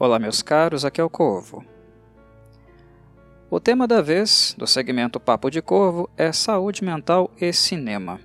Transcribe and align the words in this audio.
Olá, 0.00 0.16
meus 0.20 0.42
caros, 0.42 0.84
aqui 0.84 1.00
é 1.00 1.04
o 1.04 1.10
Corvo. 1.10 1.64
O 3.50 3.58
tema 3.58 3.84
da 3.84 4.00
vez 4.00 4.54
do 4.56 4.64
segmento 4.64 5.18
Papo 5.18 5.50
de 5.50 5.60
Corvo 5.60 6.08
é 6.16 6.30
saúde 6.30 6.84
mental 6.84 7.28
e 7.40 7.52
cinema, 7.52 8.20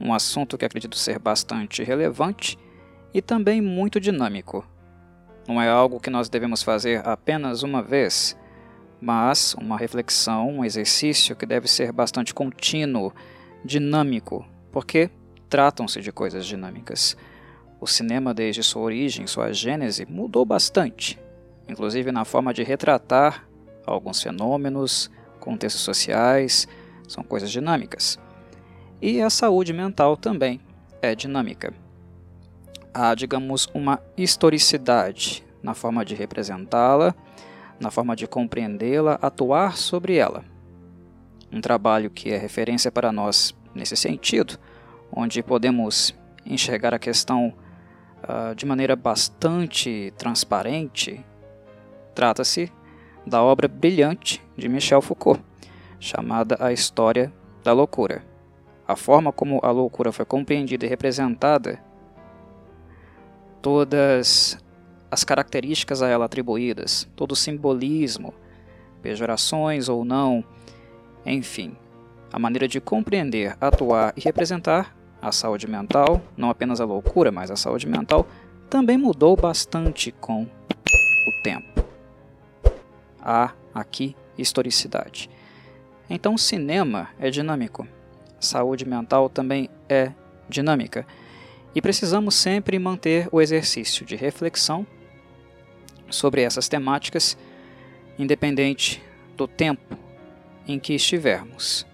um 0.00 0.14
assunto 0.14 0.56
que 0.56 0.64
acredito 0.64 0.96
ser 0.96 1.18
bastante 1.18 1.82
relevante 1.82 2.56
e 3.12 3.20
também 3.20 3.60
muito 3.60 3.98
dinâmico. 3.98 4.64
Não 5.48 5.60
é 5.60 5.68
algo 5.68 5.98
que 5.98 6.10
nós 6.10 6.28
devemos 6.28 6.62
fazer 6.62 7.04
apenas 7.04 7.64
uma 7.64 7.82
vez, 7.82 8.38
mas 9.00 9.54
uma 9.54 9.76
reflexão, 9.76 10.48
um 10.48 10.64
exercício 10.64 11.34
que 11.34 11.44
deve 11.44 11.66
ser 11.66 11.90
bastante 11.90 12.32
contínuo, 12.32 13.12
dinâmico, 13.64 14.46
porque 14.70 15.10
tratam-se 15.48 16.00
de 16.00 16.12
coisas 16.12 16.46
dinâmicas. 16.46 17.16
O 17.80 17.86
cinema, 17.86 18.34
desde 18.34 18.62
sua 18.62 18.82
origem, 18.82 19.26
sua 19.26 19.52
gênese, 19.52 20.04
mudou 20.04 20.44
bastante, 20.44 21.18
inclusive 21.66 22.12
na 22.12 22.26
forma 22.26 22.52
de 22.52 22.62
retratar 22.62 23.48
alguns 23.86 24.22
fenômenos, 24.22 25.10
contextos 25.38 25.80
sociais, 25.80 26.68
são 27.08 27.24
coisas 27.24 27.50
dinâmicas. 27.50 28.18
E 29.00 29.22
a 29.22 29.30
saúde 29.30 29.72
mental 29.72 30.14
também 30.14 30.60
é 31.00 31.14
dinâmica. 31.14 31.72
Há, 32.92 33.14
digamos, 33.14 33.66
uma 33.72 33.98
historicidade 34.14 35.42
na 35.62 35.72
forma 35.72 36.04
de 36.04 36.14
representá-la, 36.14 37.14
na 37.80 37.90
forma 37.90 38.14
de 38.14 38.26
compreendê-la, 38.26 39.18
atuar 39.22 39.78
sobre 39.78 40.16
ela. 40.16 40.44
Um 41.50 41.62
trabalho 41.62 42.10
que 42.10 42.30
é 42.30 42.36
referência 42.36 42.92
para 42.92 43.10
nós 43.10 43.54
nesse 43.74 43.96
sentido, 43.96 44.58
onde 45.10 45.42
podemos 45.42 46.14
enxergar 46.44 46.92
a 46.92 46.98
questão 46.98 47.54
uh, 48.24 48.54
de 48.54 48.66
maneira 48.66 48.96
bastante 48.96 50.12
transparente, 50.16 51.24
trata-se 52.14 52.72
da 53.26 53.42
obra 53.42 53.68
brilhante 53.68 54.42
de 54.56 54.68
Michel 54.68 55.02
Foucault, 55.02 55.42
chamada 55.98 56.56
A 56.60 56.72
História 56.72 57.32
da 57.62 57.72
Loucura. 57.72 58.24
A 58.86 58.96
forma 58.96 59.32
como 59.32 59.60
a 59.62 59.70
loucura 59.70 60.10
foi 60.10 60.24
compreendida 60.24 60.84
e 60.84 60.88
representada, 60.88 61.80
todas 63.62 64.58
as 65.10 65.22
características 65.22 66.02
a 66.02 66.08
ela 66.08 66.24
atribuídas, 66.24 67.08
todo 67.14 67.32
o 67.32 67.36
simbolismo, 67.36 68.34
pejorações 69.02 69.88
ou 69.88 70.04
não, 70.04 70.44
enfim, 71.24 71.76
a 72.32 72.38
maneira 72.38 72.66
de 72.66 72.80
compreender, 72.80 73.56
atuar 73.60 74.12
e 74.16 74.20
representar 74.20 74.96
a 75.20 75.32
saúde 75.32 75.68
mental, 75.68 76.22
não 76.36 76.50
apenas 76.50 76.80
a 76.80 76.84
loucura, 76.84 77.30
mas 77.30 77.50
a 77.50 77.56
saúde 77.56 77.86
mental, 77.86 78.26
também 78.68 78.96
mudou 78.96 79.36
bastante 79.36 80.12
com 80.12 80.42
o 80.42 81.42
tempo. 81.42 81.84
Há 83.20 83.52
aqui 83.74 84.16
historicidade. 84.38 85.28
Então, 86.08 86.36
cinema 86.38 87.08
é 87.18 87.30
dinâmico, 87.30 87.86
saúde 88.38 88.84
mental 88.84 89.28
também 89.28 89.68
é 89.88 90.12
dinâmica, 90.48 91.06
e 91.74 91.80
precisamos 91.80 92.34
sempre 92.34 92.78
manter 92.78 93.28
o 93.30 93.40
exercício 93.40 94.04
de 94.04 94.16
reflexão 94.16 94.86
sobre 96.08 96.42
essas 96.42 96.68
temáticas, 96.68 97.36
independente 98.18 99.02
do 99.36 99.46
tempo 99.46 99.96
em 100.66 100.78
que 100.78 100.94
estivermos. 100.94 101.86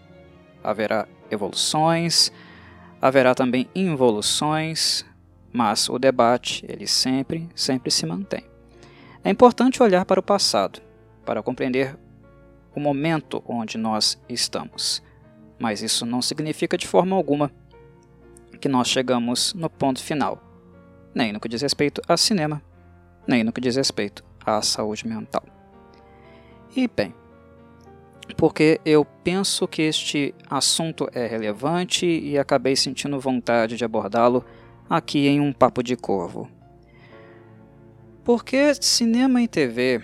Haverá 0.65 1.07
evoluções, 1.31 2.33
haverá 3.07 3.35
também 3.35 3.69
involuções, 3.75 5.05
mas 5.53 5.89
o 5.89 5.99
debate 5.99 6.65
ele 6.69 6.87
sempre, 6.87 7.49
sempre 7.55 7.91
se 7.91 8.05
mantém. 8.05 8.45
É 9.25 9.31
importante 9.31 9.83
olhar 9.83 10.05
para 10.05 10.21
o 10.21 10.23
passado 10.23 10.81
para 11.25 11.43
compreender 11.43 11.97
o 12.75 12.81
momento 12.81 13.43
onde 13.47 13.79
nós 13.79 14.21
estamos, 14.29 15.03
mas 15.59 15.83
isso 15.83 16.05
não 16.05 16.21
significa 16.21 16.77
de 16.77 16.87
forma 16.87 17.17
alguma 17.17 17.51
que 18.61 18.69
nós 18.69 18.89
chegamos 18.89 19.55
no 19.55 19.69
ponto 19.69 20.03
final, 20.03 20.43
nem 21.15 21.33
no 21.33 21.41
que 21.41 21.49
diz 21.49 21.63
respeito 21.63 22.03
a 22.07 22.17
cinema, 22.17 22.63
nem 23.27 23.43
no 23.43 23.53
que 23.53 23.61
diz 23.61 23.77
respeito 23.77 24.25
à 24.45 24.61
saúde 24.63 25.07
mental. 25.07 25.43
E 26.77 26.87
bem, 26.87 27.15
porque 28.35 28.81
eu 28.85 29.05
penso 29.05 29.69
que 29.69 29.83
este 29.83 30.35
assunto 30.49 31.09
é 31.13 31.27
relevante 31.27 32.07
e 32.07 32.39
acabei 32.39 32.75
sentindo 32.75 33.21
vontade 33.21 33.77
de 33.77 33.85
abordá-lo 33.85 34.45
aqui 34.89 35.27
em 35.27 35.41
um 35.41 35.53
papo 35.53 35.83
de 35.83 35.97
corvo. 35.97 36.49
Porque 38.25 38.75
cinema 38.75 39.41
e 39.41 39.47
TV, 39.47 40.03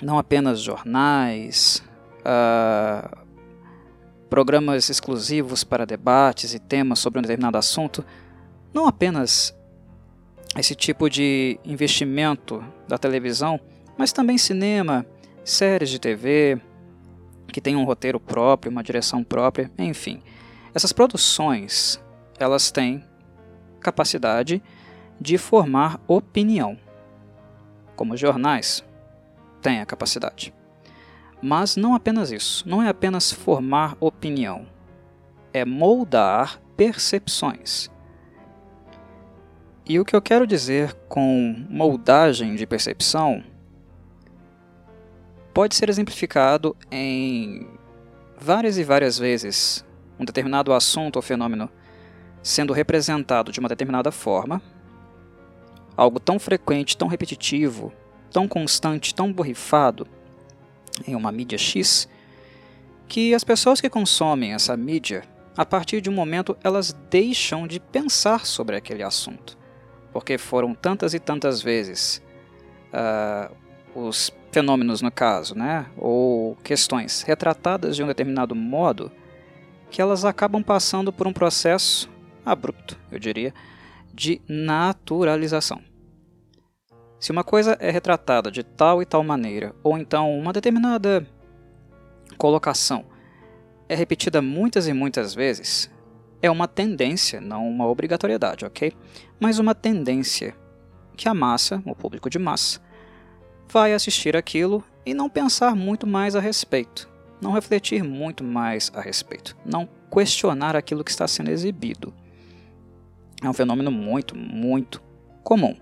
não 0.00 0.18
apenas 0.18 0.60
jornais, 0.60 1.82
uh, 2.20 3.22
programas 4.30 4.88
exclusivos 4.88 5.64
para 5.64 5.84
debates 5.84 6.54
e 6.54 6.58
temas 6.58 7.00
sobre 7.00 7.18
um 7.18 7.22
determinado 7.22 7.58
assunto, 7.58 8.04
não 8.72 8.86
apenas 8.86 9.54
esse 10.56 10.74
tipo 10.74 11.10
de 11.10 11.58
investimento 11.64 12.64
da 12.86 12.96
televisão, 12.96 13.58
mas 13.98 14.12
também 14.12 14.38
cinema, 14.38 15.04
séries 15.44 15.90
de 15.90 15.98
TV, 15.98 16.60
que 17.52 17.60
tem 17.60 17.76
um 17.76 17.84
roteiro 17.84 18.18
próprio, 18.18 18.72
uma 18.72 18.82
direção 18.82 19.22
própria, 19.22 19.70
enfim. 19.78 20.22
Essas 20.74 20.92
produções, 20.92 22.02
elas 22.38 22.72
têm 22.72 23.04
capacidade 23.80 24.62
de 25.20 25.36
formar 25.38 26.00
opinião, 26.08 26.78
como 27.94 28.16
jornais 28.16 28.82
têm 29.60 29.80
a 29.80 29.86
capacidade. 29.86 30.52
Mas 31.40 31.76
não 31.76 31.94
apenas 31.94 32.32
isso, 32.32 32.68
não 32.68 32.82
é 32.82 32.88
apenas 32.88 33.30
formar 33.30 33.96
opinião, 34.00 34.66
é 35.52 35.64
moldar 35.64 36.60
percepções. 36.76 37.90
E 39.84 39.98
o 39.98 40.04
que 40.04 40.16
eu 40.16 40.22
quero 40.22 40.46
dizer 40.46 40.94
com 41.08 41.54
moldagem 41.68 42.54
de 42.54 42.66
percepção 42.66 43.44
pode 45.52 45.74
ser 45.74 45.88
exemplificado 45.88 46.76
em 46.90 47.68
várias 48.38 48.78
e 48.78 48.84
várias 48.84 49.18
vezes 49.18 49.84
um 50.18 50.24
determinado 50.24 50.72
assunto 50.72 51.16
ou 51.16 51.22
fenômeno 51.22 51.70
sendo 52.42 52.72
representado 52.72 53.52
de 53.52 53.60
uma 53.60 53.68
determinada 53.68 54.10
forma, 54.10 54.60
algo 55.96 56.18
tão 56.18 56.38
frequente, 56.38 56.96
tão 56.96 57.06
repetitivo, 57.06 57.92
tão 58.30 58.48
constante, 58.48 59.14
tão 59.14 59.32
borrifado 59.32 60.06
em 61.06 61.14
uma 61.14 61.30
mídia 61.30 61.56
X, 61.56 62.08
que 63.06 63.34
as 63.34 63.44
pessoas 63.44 63.80
que 63.80 63.88
consomem 63.88 64.54
essa 64.54 64.76
mídia, 64.76 65.22
a 65.56 65.64
partir 65.64 66.00
de 66.00 66.10
um 66.10 66.14
momento, 66.14 66.56
elas 66.64 66.92
deixam 67.10 67.66
de 67.66 67.78
pensar 67.78 68.46
sobre 68.46 68.74
aquele 68.74 69.02
assunto, 69.02 69.56
porque 70.12 70.36
foram 70.38 70.74
tantas 70.74 71.14
e 71.14 71.20
tantas 71.20 71.62
vezes 71.62 72.22
uh, 72.92 73.54
os 73.94 74.32
fenômenos 74.52 75.00
no 75.00 75.10
caso, 75.10 75.56
né, 75.56 75.86
ou 75.96 76.54
questões 76.56 77.22
retratadas 77.22 77.96
de 77.96 78.02
um 78.02 78.06
determinado 78.06 78.54
modo, 78.54 79.10
que 79.90 80.00
elas 80.00 80.24
acabam 80.24 80.62
passando 80.62 81.12
por 81.12 81.26
um 81.26 81.32
processo 81.32 82.08
abrupto, 82.44 82.98
eu 83.10 83.18
diria, 83.18 83.54
de 84.12 84.40
naturalização. 84.46 85.80
Se 87.18 87.30
uma 87.30 87.42
coisa 87.42 87.76
é 87.80 87.90
retratada 87.90 88.50
de 88.50 88.62
tal 88.62 89.00
e 89.00 89.06
tal 89.06 89.24
maneira, 89.24 89.74
ou 89.82 89.96
então 89.96 90.36
uma 90.36 90.52
determinada 90.52 91.26
colocação 92.36 93.06
é 93.88 93.94
repetida 93.94 94.42
muitas 94.42 94.86
e 94.86 94.92
muitas 94.92 95.34
vezes, 95.34 95.90
é 96.42 96.50
uma 96.50 96.66
tendência, 96.66 97.40
não 97.40 97.68
uma 97.68 97.86
obrigatoriedade, 97.86 98.64
ok? 98.64 98.92
Mas 99.38 99.58
uma 99.58 99.74
tendência 99.74 100.54
que 101.16 101.28
a 101.28 101.34
massa, 101.34 101.82
o 101.86 101.94
público 101.94 102.28
de 102.28 102.38
massa, 102.38 102.80
vai 103.68 103.92
assistir 103.92 104.36
aquilo 104.36 104.84
e 105.04 105.14
não 105.14 105.28
pensar 105.28 105.74
muito 105.74 106.06
mais 106.06 106.36
a 106.36 106.40
respeito, 106.40 107.08
não 107.40 107.52
refletir 107.52 108.02
muito 108.02 108.44
mais 108.44 108.90
a 108.94 109.00
respeito, 109.00 109.56
não 109.64 109.88
questionar 110.12 110.76
aquilo 110.76 111.02
que 111.02 111.10
está 111.10 111.26
sendo 111.26 111.50
exibido. 111.50 112.12
É 113.42 113.48
um 113.48 113.52
fenômeno 113.52 113.90
muito, 113.90 114.36
muito 114.36 115.02
comum. 115.42 115.74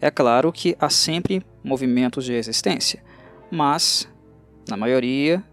É 0.00 0.10
claro 0.10 0.50
que 0.50 0.76
há 0.80 0.88
sempre 0.88 1.44
movimentos 1.62 2.24
de 2.24 2.32
resistência, 2.32 3.02
mas, 3.50 4.08
na 4.68 4.76
maioria 4.76 5.44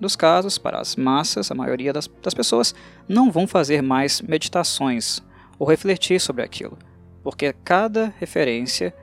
dos 0.00 0.14
casos, 0.14 0.58
para 0.58 0.78
as 0.80 0.94
massas, 0.94 1.50
a 1.50 1.54
maioria 1.54 1.92
das, 1.92 2.08
das 2.22 2.34
pessoas 2.34 2.74
não 3.08 3.30
vão 3.30 3.46
fazer 3.46 3.82
mais 3.82 4.20
meditações 4.20 5.20
ou 5.58 5.66
refletir 5.66 6.20
sobre 6.20 6.42
aquilo, 6.42 6.78
porque 7.22 7.52
cada 7.64 8.14
referência, 8.18 8.94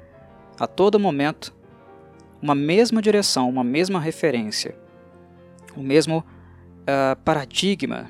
a 0.60 0.66
todo 0.66 1.00
momento, 1.00 1.54
uma 2.42 2.56
mesma 2.56 3.02
direção, 3.02 3.50
uma 3.50 3.64
mesma 3.64 4.00
referência, 4.00 4.76
o 5.76 5.82
mesmo 5.82 6.20
uh, 6.20 7.16
paradigma 7.24 8.10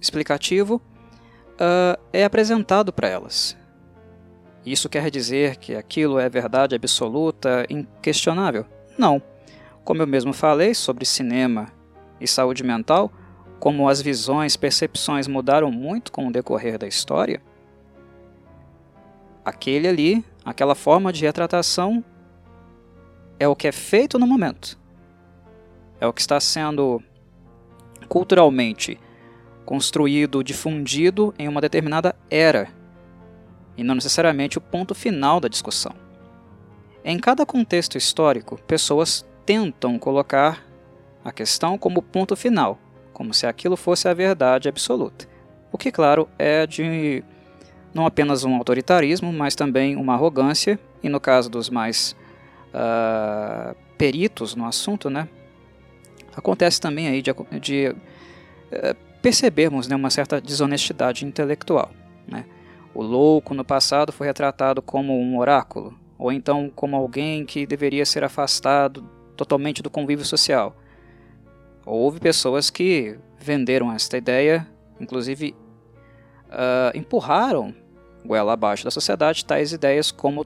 explicativo 0.00 0.82
uh, 1.54 2.00
é 2.12 2.24
apresentado 2.24 2.92
para 2.92 3.08
elas. 3.08 3.56
Isso 4.64 4.88
quer 4.88 5.10
dizer 5.10 5.56
que 5.56 5.74
aquilo 5.74 6.18
é 6.18 6.28
verdade 6.28 6.74
absoluta, 6.74 7.64
inquestionável? 7.70 8.66
Não. 8.98 9.22
Como 9.84 10.02
eu 10.02 10.06
mesmo 10.06 10.32
falei 10.32 10.74
sobre 10.74 11.06
cinema 11.06 11.68
e 12.20 12.28
saúde 12.28 12.62
mental, 12.62 13.10
como 13.58 13.88
as 13.88 14.02
visões, 14.02 14.56
percepções 14.56 15.26
mudaram 15.26 15.70
muito 15.70 16.12
com 16.12 16.28
o 16.28 16.32
decorrer 16.32 16.78
da 16.78 16.86
história, 16.86 17.40
aquele 19.44 19.88
ali, 19.88 20.24
aquela 20.44 20.74
forma 20.74 21.12
de 21.12 21.24
retratação 21.24 22.04
é 23.38 23.46
o 23.46 23.56
que 23.56 23.68
é 23.68 23.72
feito 23.72 24.18
no 24.18 24.26
momento. 24.26 24.78
É 26.00 26.06
o 26.06 26.12
que 26.12 26.20
está 26.20 26.38
sendo 26.40 27.02
culturalmente 28.08 28.98
construído, 29.64 30.42
difundido 30.42 31.34
em 31.38 31.46
uma 31.46 31.60
determinada 31.60 32.16
era, 32.30 32.68
e 33.76 33.84
não 33.84 33.94
necessariamente 33.94 34.58
o 34.58 34.60
ponto 34.60 34.94
final 34.94 35.38
da 35.40 35.48
discussão. 35.48 35.94
Em 37.04 37.18
cada 37.18 37.44
contexto 37.44 37.96
histórico, 37.96 38.60
pessoas 38.66 39.26
tentam 39.44 39.98
colocar 39.98 40.64
a 41.24 41.30
questão 41.30 41.76
como 41.76 42.02
ponto 42.02 42.34
final, 42.34 42.78
como 43.12 43.34
se 43.34 43.46
aquilo 43.46 43.76
fosse 43.76 44.08
a 44.08 44.14
verdade 44.14 44.68
absoluta. 44.68 45.28
O 45.70 45.78
que, 45.78 45.92
claro, 45.92 46.28
é 46.38 46.66
de 46.66 47.22
não 47.92 48.06
apenas 48.06 48.44
um 48.44 48.54
autoritarismo, 48.54 49.32
mas 49.32 49.54
também 49.54 49.96
uma 49.96 50.14
arrogância, 50.14 50.78
e 51.02 51.08
no 51.08 51.20
caso 51.20 51.50
dos 51.50 51.68
mais 51.68 52.16
uh, 52.68 53.76
peritos 53.96 54.54
no 54.54 54.66
assunto, 54.66 55.10
né, 55.10 55.28
acontece 56.36 56.80
também 56.80 57.08
aí 57.08 57.22
de, 57.22 57.30
de 57.60 57.88
uh, 57.88 58.96
percebermos 59.20 59.88
né, 59.88 59.96
uma 59.96 60.10
certa 60.10 60.40
desonestidade 60.40 61.24
intelectual. 61.24 61.90
Né. 62.26 62.44
O 62.94 63.02
louco 63.02 63.54
no 63.54 63.64
passado 63.64 64.12
foi 64.12 64.26
retratado 64.26 64.80
como 64.80 65.18
um 65.18 65.38
oráculo, 65.38 65.94
ou 66.18 66.32
então 66.32 66.70
como 66.74 66.96
alguém 66.96 67.44
que 67.44 67.66
deveria 67.66 68.06
ser 68.06 68.24
afastado 68.24 69.08
totalmente 69.36 69.82
do 69.82 69.90
convívio 69.90 70.24
social. 70.24 70.76
Houve 71.86 72.20
pessoas 72.20 72.70
que 72.70 73.18
venderam 73.38 73.92
esta 73.92 74.18
ideia, 74.18 74.66
inclusive 75.00 75.54
uh, 76.48 76.96
empurraram 76.96 77.74
goela 78.24 78.52
abaixo 78.52 78.84
da 78.84 78.90
sociedade 78.90 79.44
tais 79.44 79.72
ideias 79.72 80.10
como 80.10 80.44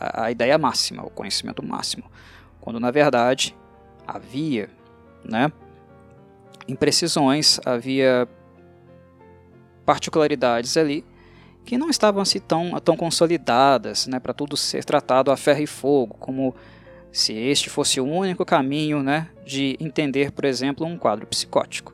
a, 0.00 0.30
ideia 0.30 0.56
máxima, 0.56 1.04
o 1.04 1.10
conhecimento 1.10 1.64
máximo, 1.64 2.04
quando 2.60 2.80
na 2.80 2.90
verdade 2.90 3.54
havia 4.06 4.68
né, 5.24 5.52
imprecisões, 6.66 7.60
havia 7.64 8.26
particularidades 9.84 10.76
ali 10.76 11.04
que 11.64 11.76
não 11.76 11.90
estavam 11.90 12.22
assim 12.22 12.40
tão, 12.40 12.80
tão 12.80 12.96
consolidadas 12.96 14.06
né, 14.06 14.18
para 14.18 14.32
tudo 14.32 14.56
ser 14.56 14.84
tratado 14.84 15.30
a 15.30 15.36
ferro 15.36 15.60
e 15.60 15.66
fogo, 15.66 16.16
como 16.18 16.54
se 17.12 17.32
este 17.32 17.68
fosse 17.68 18.00
o 18.00 18.04
único 18.04 18.44
caminho 18.44 19.02
né, 19.02 19.28
de 19.44 19.76
entender, 19.80 20.32
por 20.32 20.44
exemplo, 20.44 20.86
um 20.86 20.96
quadro 20.96 21.26
psicótico. 21.26 21.92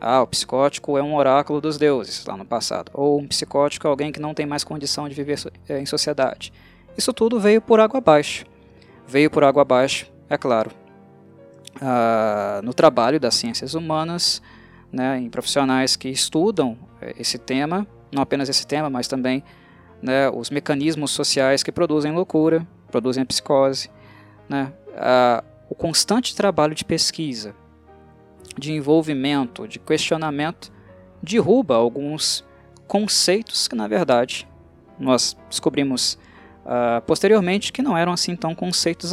Ah, 0.00 0.22
o 0.22 0.26
psicótico 0.26 0.98
é 0.98 1.02
um 1.02 1.14
oráculo 1.14 1.60
dos 1.60 1.78
deuses 1.78 2.24
lá 2.26 2.36
no 2.36 2.44
passado, 2.44 2.90
ou 2.94 3.20
um 3.20 3.28
psicótico 3.28 3.86
é 3.86 3.90
alguém 3.90 4.10
que 4.10 4.18
não 4.18 4.34
tem 4.34 4.46
mais 4.46 4.64
condição 4.64 5.08
de 5.08 5.14
viver 5.14 5.38
eh, 5.68 5.78
em 5.78 5.86
sociedade. 5.86 6.52
Isso 6.96 7.12
tudo 7.12 7.40
veio 7.40 7.60
por 7.60 7.80
água 7.80 7.98
abaixo. 7.98 8.44
Veio 9.06 9.30
por 9.30 9.44
água 9.44 9.62
abaixo, 9.62 10.10
é 10.28 10.38
claro, 10.38 10.70
ah, 11.80 12.60
no 12.62 12.72
trabalho 12.72 13.18
das 13.18 13.34
ciências 13.34 13.74
humanas, 13.74 14.42
né, 14.92 15.18
em 15.18 15.28
profissionais 15.30 15.96
que 15.96 16.08
estudam 16.08 16.76
eh, 17.00 17.14
esse 17.18 17.38
tema, 17.38 17.86
não 18.12 18.22
apenas 18.22 18.48
esse 18.48 18.66
tema, 18.66 18.90
mas 18.90 19.08
também 19.08 19.42
né, 20.02 20.28
os 20.30 20.50
mecanismos 20.50 21.10
sociais 21.10 21.62
que 21.62 21.72
produzem 21.72 22.12
loucura, 22.12 22.66
produzem 22.90 23.24
psicose, 23.24 23.90
né, 24.48 24.72
a, 24.96 25.42
o 25.68 25.74
constante 25.74 26.36
trabalho 26.36 26.74
de 26.74 26.84
pesquisa, 26.84 27.54
de 28.58 28.72
envolvimento, 28.72 29.66
de 29.66 29.78
questionamento, 29.78 30.70
derruba 31.22 31.74
alguns 31.74 32.44
conceitos 32.86 33.66
que, 33.66 33.74
na 33.74 33.88
verdade, 33.88 34.46
nós 34.98 35.36
descobrimos 35.48 36.18
uh, 36.64 37.00
posteriormente 37.02 37.72
que 37.72 37.82
não 37.82 37.96
eram 37.96 38.12
assim 38.12 38.36
tão 38.36 38.54
conceitos 38.54 39.12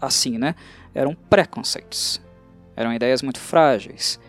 assim, 0.00 0.38
né? 0.38 0.54
Eram 0.94 1.14
preconceitos, 1.14 2.20
eram 2.76 2.92
ideias 2.92 3.22
muito 3.22 3.40
frágeis. 3.40 4.20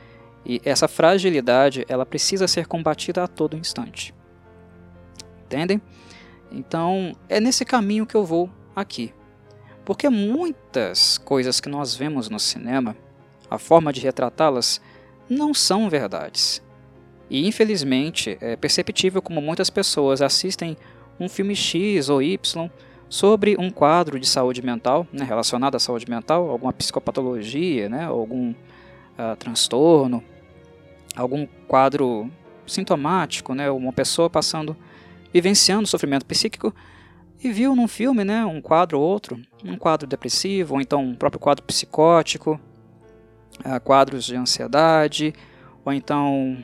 E 0.46 0.62
essa 0.64 0.88
fragilidade, 0.88 1.86
ela 1.88 2.06
precisa 2.06 2.48
ser 2.48 2.66
combatida 2.66 3.24
a 3.24 3.28
todo 3.28 3.58
instante. 3.58 4.14
Entendem? 5.46 5.82
Então, 6.52 7.16
é 7.28 7.40
nesse 7.40 7.66
caminho 7.66 8.06
que 8.06 8.16
eu 8.16 8.26
vou 8.26 8.50
aqui. 8.76 9.14
Porque 9.86 10.10
muitas 10.10 11.18
coisas 11.18 11.60
que 11.60 11.70
nós 11.70 11.96
vemos 11.96 12.30
no 12.30 12.40
cinema, 12.40 12.96
a 13.50 13.58
forma 13.58 13.92
de 13.92 14.02
retratá-las, 14.02 14.82
não 15.30 15.54
são 15.54 15.90
verdades. 15.90 16.62
E 17.30 17.48
infelizmente 17.48 18.38
é 18.42 18.56
perceptível 18.56 19.22
como 19.22 19.42
muitas 19.42 19.70
pessoas 19.70 20.22
assistem 20.22 20.76
um 21.20 21.28
filme 21.28 21.56
X 21.56 22.10
ou 22.10 22.22
Y 22.22 22.70
sobre 23.10 23.56
um 23.60 23.72
quadro 23.72 24.20
de 24.20 24.28
saúde 24.28 24.62
mental, 24.62 25.06
né, 25.12 25.26
relacionado 25.26 25.76
à 25.76 25.80
saúde 25.80 26.10
mental, 26.10 26.50
alguma 26.50 26.72
psicopatologia, 26.72 27.90
né, 27.90 28.06
algum 28.06 28.52
uh, 28.52 29.36
transtorno, 29.38 30.24
algum 31.16 31.48
quadro 31.68 32.30
sintomático, 32.68 33.56
né, 33.56 33.70
uma 33.72 33.92
pessoa 33.92 34.30
passando, 34.30 34.78
vivenciando 35.34 35.88
sofrimento 35.88 36.26
psíquico, 36.26 36.74
e 37.44 37.52
viu 37.52 37.76
num 37.76 37.88
filme, 37.88 38.24
né, 38.24 38.46
um 38.46 38.62
quadro 38.62 39.00
ou 39.00 39.04
outro, 39.04 39.42
um 39.66 39.76
quadro 39.76 40.08
depressivo, 40.08 40.76
ou 40.76 40.82
então 40.82 41.04
um 41.04 41.16
próprio 41.16 41.40
quadro 41.40 41.64
psicótico, 41.64 42.60
uh, 43.66 43.80
quadros 43.84 44.24
de 44.24 44.36
ansiedade, 44.36 45.34
ou 45.84 45.92
então 45.92 46.58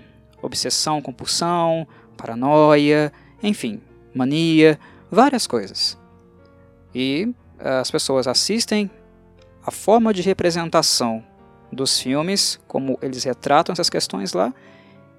obsessão, 0.44 1.02
compulsão, 1.02 1.88
paranoia, 2.16 3.12
enfim, 3.42 3.82
mania, 4.16 4.80
várias 5.12 5.46
coisas. 5.46 5.98
E 6.94 7.28
uh, 7.60 7.82
as 7.82 7.92
pessoas 7.92 8.28
assistem 8.28 8.90
a 9.64 9.70
forma 9.70 10.14
de 10.14 10.22
representação 10.22 11.24
dos 11.72 12.00
filmes, 12.00 12.60
como 12.68 12.98
eles 13.02 13.24
retratam 13.24 13.74
essas 13.74 13.90
questões 13.90 14.34
lá, 14.34 14.54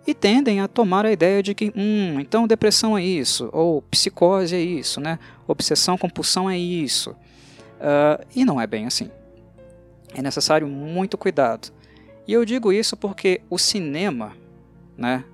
e 0.07 0.15
tendem 0.15 0.61
a 0.61 0.69
tomar 0.69 1.05
a 1.05 1.12
ideia 1.12 1.43
de 1.43 1.55
que, 1.55 1.73
hum, 1.76 2.19
então 2.21 2.47
depressão 2.47 2.97
é 2.97 3.05
isso, 3.05 3.50
ou 3.53 3.83
psicose 3.83 4.55
é 4.55 4.61
isso, 4.61 5.00
né? 5.00 5.19
obsessão, 5.47 5.99
compulsão 5.99 6.49
é 6.49 6.59
isso. 6.59 7.11
Uh, 7.11 8.25
e 8.35 8.45
não 8.45 8.61
é 8.61 8.67
bem 8.67 8.87
assim. 8.87 9.11
É 10.15 10.23
necessário 10.23 10.67
muito 10.67 11.19
cuidado. 11.19 11.73
E 12.26 12.33
eu 12.33 12.45
digo 12.45 12.73
isso 12.73 12.97
porque 12.97 13.41
o 13.50 13.59
cinema, 13.59 14.33
né, 14.97 15.25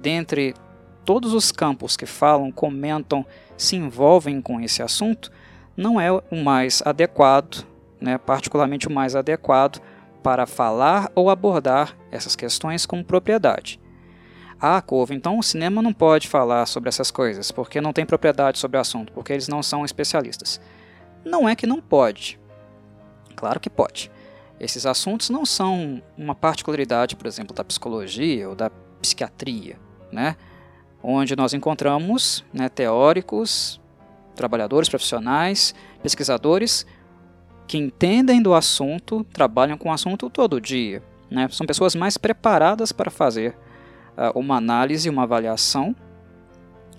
dentre 0.00 0.54
todos 1.08 1.32
os 1.32 1.50
campos 1.50 1.96
que 1.96 2.04
falam, 2.04 2.52
comentam, 2.52 3.24
se 3.56 3.76
envolvem 3.76 4.42
com 4.42 4.60
esse 4.60 4.82
assunto, 4.82 5.32
não 5.74 5.98
é 5.98 6.12
o 6.12 6.36
mais 6.44 6.82
adequado, 6.84 7.66
né, 7.98 8.18
particularmente 8.18 8.88
o 8.88 8.92
mais 8.92 9.16
adequado 9.16 9.80
para 10.22 10.44
falar 10.46 11.10
ou 11.14 11.30
abordar 11.30 11.96
essas 12.10 12.36
questões 12.36 12.84
com 12.84 13.02
propriedade. 13.02 13.80
Ah, 14.60 14.82
Corvo, 14.82 15.14
então 15.14 15.38
o 15.38 15.42
cinema 15.42 15.80
não 15.80 15.94
pode 15.94 16.28
falar 16.28 16.66
sobre 16.66 16.90
essas 16.90 17.10
coisas, 17.10 17.50
porque 17.50 17.80
não 17.80 17.94
tem 17.94 18.04
propriedade 18.04 18.58
sobre 18.58 18.76
o 18.76 18.80
assunto, 18.82 19.10
porque 19.14 19.32
eles 19.32 19.48
não 19.48 19.62
são 19.62 19.86
especialistas. 19.86 20.60
Não 21.24 21.48
é 21.48 21.56
que 21.56 21.66
não 21.66 21.80
pode. 21.80 22.38
Claro 23.34 23.58
que 23.58 23.70
pode. 23.70 24.10
Esses 24.60 24.84
assuntos 24.84 25.30
não 25.30 25.46
são 25.46 26.02
uma 26.18 26.34
particularidade, 26.34 27.16
por 27.16 27.26
exemplo, 27.26 27.56
da 27.56 27.64
psicologia 27.64 28.46
ou 28.46 28.54
da 28.54 28.68
psiquiatria, 29.00 29.78
né? 30.12 30.36
Onde 31.02 31.36
nós 31.36 31.54
encontramos 31.54 32.44
né, 32.52 32.68
teóricos, 32.68 33.80
trabalhadores 34.34 34.88
profissionais, 34.88 35.74
pesquisadores 36.02 36.86
que 37.66 37.76
entendem 37.76 38.40
do 38.42 38.54
assunto, 38.54 39.24
trabalham 39.32 39.76
com 39.76 39.90
o 39.90 39.92
assunto 39.92 40.30
todo 40.30 40.60
dia. 40.60 41.02
Né? 41.30 41.48
São 41.50 41.66
pessoas 41.66 41.94
mais 41.94 42.16
preparadas 42.16 42.92
para 42.92 43.10
fazer 43.10 43.56
uh, 44.16 44.38
uma 44.38 44.56
análise, 44.56 45.10
uma 45.10 45.24
avaliação, 45.24 45.94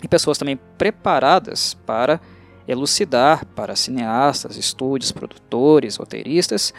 e 0.03 0.07
pessoas 0.07 0.37
também 0.37 0.57
preparadas 0.77 1.73
para 1.85 2.21
elucidar 2.67 3.45
para 3.47 3.75
cineastas, 3.75 4.55
estúdios, 4.55 5.11
produtores, 5.11 5.97
roteiristas, 5.97 6.73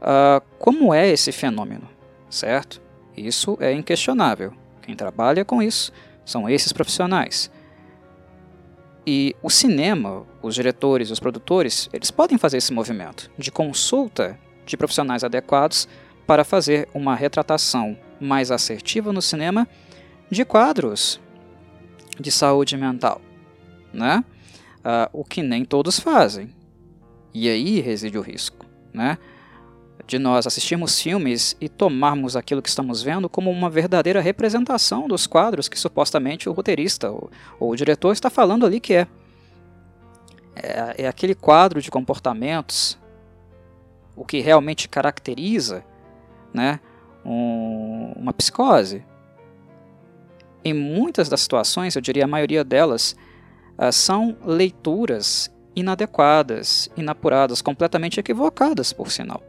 uh, 0.00 0.42
como 0.58 0.92
é 0.94 1.08
esse 1.08 1.30
fenômeno, 1.30 1.88
certo? 2.28 2.80
Isso 3.16 3.56
é 3.60 3.72
inquestionável. 3.72 4.52
Quem 4.82 4.96
trabalha 4.96 5.44
com 5.44 5.62
isso 5.62 5.92
são 6.24 6.48
esses 6.48 6.72
profissionais. 6.72 7.50
E 9.06 9.34
o 9.42 9.50
cinema, 9.50 10.26
os 10.42 10.54
diretores, 10.54 11.10
os 11.10 11.18
produtores, 11.18 11.88
eles 11.92 12.10
podem 12.10 12.38
fazer 12.38 12.58
esse 12.58 12.72
movimento 12.72 13.30
de 13.36 13.50
consulta 13.50 14.38
de 14.66 14.76
profissionais 14.76 15.24
adequados 15.24 15.88
para 16.26 16.44
fazer 16.44 16.88
uma 16.94 17.14
retratação 17.14 17.98
mais 18.20 18.50
assertiva 18.50 19.12
no 19.12 19.22
cinema 19.22 19.66
de 20.30 20.44
quadros 20.44 21.20
de 22.18 22.30
saúde 22.30 22.76
mental. 22.76 23.20
né? 23.92 24.24
Uh, 24.78 25.20
o 25.20 25.24
que 25.24 25.42
nem 25.42 25.64
todos 25.64 25.98
fazem. 25.98 26.54
E 27.34 27.48
aí 27.48 27.80
reside 27.80 28.16
o 28.16 28.22
risco, 28.22 28.64
né? 28.92 29.18
De 30.10 30.18
nós 30.18 30.44
assistirmos 30.44 31.00
filmes 31.00 31.56
e 31.60 31.68
tomarmos 31.68 32.34
aquilo 32.34 32.60
que 32.60 32.68
estamos 32.68 33.00
vendo 33.00 33.28
como 33.28 33.48
uma 33.48 33.70
verdadeira 33.70 34.20
representação 34.20 35.06
dos 35.06 35.24
quadros 35.24 35.68
que 35.68 35.78
supostamente 35.78 36.48
o 36.48 36.52
roteirista 36.52 37.12
ou, 37.12 37.30
ou 37.60 37.70
o 37.70 37.76
diretor 37.76 38.10
está 38.10 38.28
falando 38.28 38.66
ali 38.66 38.80
que 38.80 38.94
é. 38.94 39.06
é. 40.56 41.04
É 41.04 41.06
aquele 41.06 41.32
quadro 41.32 41.80
de 41.80 41.92
comportamentos, 41.92 42.98
o 44.16 44.24
que 44.24 44.40
realmente 44.40 44.88
caracteriza 44.88 45.84
né, 46.52 46.80
um, 47.24 48.12
uma 48.16 48.32
psicose. 48.32 49.04
Em 50.64 50.74
muitas 50.74 51.28
das 51.28 51.40
situações, 51.40 51.94
eu 51.94 52.02
diria 52.02 52.24
a 52.24 52.26
maioria 52.26 52.64
delas, 52.64 53.14
uh, 53.78 53.92
são 53.92 54.36
leituras 54.44 55.48
inadequadas, 55.76 56.90
inapuradas, 56.96 57.62
completamente 57.62 58.18
equivocadas, 58.18 58.92
por 58.92 59.12
sinal. 59.12 59.40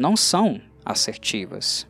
Não 0.00 0.16
são 0.16 0.58
assertivas, 0.82 1.86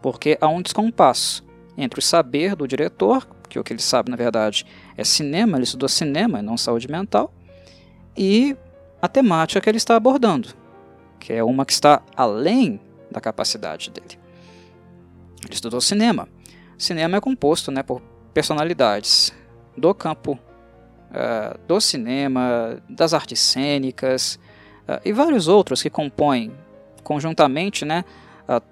porque 0.00 0.38
há 0.40 0.46
um 0.46 0.62
descompasso 0.62 1.44
entre 1.76 1.98
o 1.98 2.02
saber 2.02 2.54
do 2.54 2.68
diretor, 2.68 3.26
que 3.48 3.58
o 3.58 3.64
que 3.64 3.72
ele 3.72 3.82
sabe 3.82 4.12
na 4.12 4.16
verdade 4.16 4.64
é 4.96 5.02
cinema, 5.02 5.58
ele 5.58 5.64
estudou 5.64 5.88
cinema 5.88 6.38
e 6.38 6.42
não 6.42 6.56
saúde 6.56 6.88
mental, 6.88 7.34
e 8.16 8.56
a 9.02 9.08
temática 9.08 9.60
que 9.60 9.68
ele 9.68 9.76
está 9.76 9.96
abordando, 9.96 10.50
que 11.18 11.32
é 11.32 11.42
uma 11.42 11.66
que 11.66 11.72
está 11.72 12.00
além 12.16 12.80
da 13.10 13.20
capacidade 13.20 13.90
dele. 13.90 14.16
Ele 15.42 15.52
estudou 15.52 15.80
cinema. 15.80 16.28
Cinema 16.78 17.16
é 17.16 17.20
composto 17.20 17.72
né, 17.72 17.82
por 17.82 18.00
personalidades 18.32 19.34
do 19.76 19.92
campo 19.92 20.38
uh, 21.10 21.58
do 21.66 21.80
cinema, 21.80 22.80
das 22.88 23.12
artes 23.12 23.40
cênicas 23.40 24.38
uh, 24.88 25.00
e 25.04 25.12
vários 25.12 25.48
outros 25.48 25.82
que 25.82 25.90
compõem 25.90 26.52
conjuntamente 27.08 27.86
né, 27.86 28.04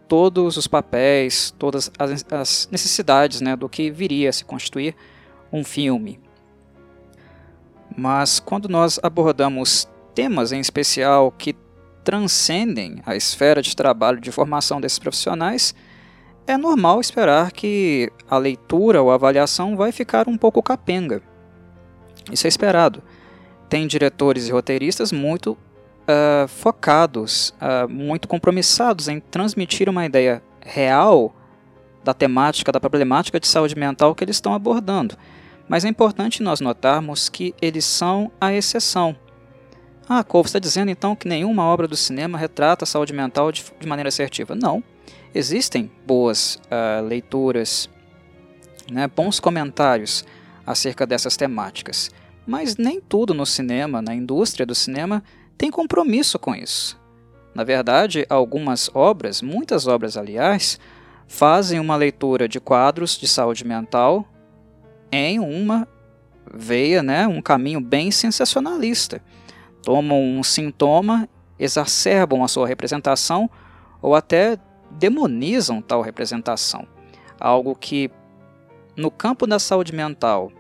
todos 0.07 0.59
os 0.59 0.67
papéis, 0.67 1.55
todas 1.59 1.91
as, 1.99 2.27
as 2.31 2.69
necessidades 2.71 3.41
né, 3.41 3.57
do 3.57 3.67
que 3.67 3.91
viria 3.91 4.29
a 4.29 4.33
se 4.33 4.45
constituir 4.45 4.95
um 5.51 5.65
filme. 5.65 6.21
Mas 7.97 8.39
quando 8.39 8.69
nós 8.69 9.01
abordamos 9.03 9.89
temas 10.15 10.53
em 10.53 10.61
especial 10.61 11.33
que 11.33 11.57
transcendem 12.05 13.01
a 13.07 13.17
esfera 13.17 13.63
de 13.63 13.75
trabalho 13.75 14.21
de 14.21 14.31
formação 14.31 14.83
desses 14.83 14.99
profissionais, 14.99 15.75
é 16.47 16.59
normal 16.59 17.01
esperar 17.01 17.53
que 17.53 18.13
a 18.29 18.37
leitura 18.37 19.01
ou 19.01 19.11
a 19.11 19.15
avaliação 19.15 19.79
vai 19.79 19.93
ficar 19.93 20.29
um 20.29 20.37
pouco 20.37 20.63
capenga. 20.63 21.23
Isso 22.31 22.47
é 22.47 22.49
esperado. 22.49 23.03
Tem 23.67 23.87
diretores 23.87 24.47
e 24.47 24.53
roteiristas 24.53 25.11
muito 25.11 25.57
uh, 26.07 26.49
focados, 26.49 27.55
uh, 27.61 27.89
muito 27.89 28.29
compromissados 28.29 29.09
em 29.09 29.21
transmitir 29.21 29.89
uma 29.89 30.05
ideia 30.07 30.43
real 30.65 31.35
da 32.03 32.15
temática, 32.15 32.71
da 32.71 32.81
problemática 32.81 33.41
de 33.41 33.49
saúde 33.49 33.77
mental 33.77 34.15
que 34.15 34.25
eles 34.25 34.37
estão 34.37 34.55
abordando. 34.55 35.17
Mas 35.69 35.85
é 35.85 35.89
importante 35.89 36.43
nós 36.43 36.61
notarmos 36.61 37.29
que 37.29 37.55
eles 37.61 37.85
são 37.85 38.31
a 38.41 38.53
exceção. 38.53 39.17
Ah, 40.09 40.23
Couve 40.23 40.47
está 40.47 40.61
dizendo 40.61 40.91
então 40.91 41.17
que 41.17 41.27
nenhuma 41.27 41.65
obra 41.65 41.89
do 41.89 41.97
cinema 41.97 42.39
retrata 42.39 42.85
a 42.85 42.87
saúde 42.87 43.13
mental 43.13 43.51
de, 43.51 43.65
de 43.81 43.89
maneira 43.89 44.09
assertiva. 44.09 44.55
Não. 44.55 44.83
Existem 45.35 45.91
boas 46.07 46.61
uh, 46.67 47.05
leituras, 47.05 47.91
né, 48.91 49.09
bons 49.09 49.41
comentários 49.41 50.25
acerca 50.65 51.05
dessas 51.05 51.37
temáticas. 51.37 52.11
Mas 52.47 52.77
nem 52.77 53.01
tudo 53.01 53.35
no 53.35 53.45
cinema, 53.45 54.01
na 54.01 54.15
indústria 54.15 54.65
do 54.65 54.75
cinema, 54.75 55.25
tem 55.57 55.71
compromisso 55.71 56.39
com 56.39 56.55
isso. 56.55 57.01
Na 57.55 57.65
verdade, 57.65 58.27
algumas 58.29 58.91
obras, 58.95 59.41
muitas 59.41 59.87
obras 59.87 60.17
aliás, 60.17 60.79
fazem 61.27 61.81
uma 61.81 61.97
leitura 61.97 62.49
de 62.49 62.61
quadros 62.61 63.19
de 63.19 63.27
saúde 63.27 63.67
mental 63.67 64.27
em 65.11 65.39
uma 65.39 65.89
veia, 66.53 67.03
né, 67.03 67.27
um 67.27 67.41
caminho 67.41 67.81
bem 67.81 68.11
sensacionalista 68.11 69.21
tomam 69.87 70.21
um 70.21 70.43
sintoma, 70.43 71.29
exacerbam 71.57 72.43
a 72.43 72.49
sua 72.49 72.67
representação 72.67 73.49
ou 74.03 74.17
até 74.17 74.59
demonizam 74.91 75.81
tal 75.81 76.03
representação. 76.03 76.89
Algo 77.39 77.73
que, 77.73 78.11
no 78.97 79.13
campo 79.13 79.47
da 79.47 79.61
saúde 79.61 79.95
mental, 79.95 80.51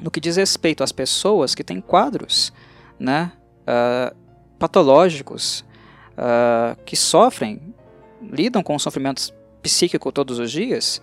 no 0.00 0.10
que 0.10 0.18
diz 0.18 0.34
respeito 0.34 0.82
às 0.82 0.90
pessoas 0.90 1.54
que 1.54 1.62
têm 1.62 1.80
quadros 1.80 2.52
né, 2.98 3.30
uh, 3.62 4.16
patológicos, 4.58 5.64
uh, 6.12 6.80
que 6.84 6.96
sofrem, 6.96 7.74
lidam 8.20 8.62
com 8.62 8.78
sofrimentos 8.78 9.32
psíquico 9.62 10.12
todos 10.12 10.38
os 10.38 10.50
dias, 10.50 11.00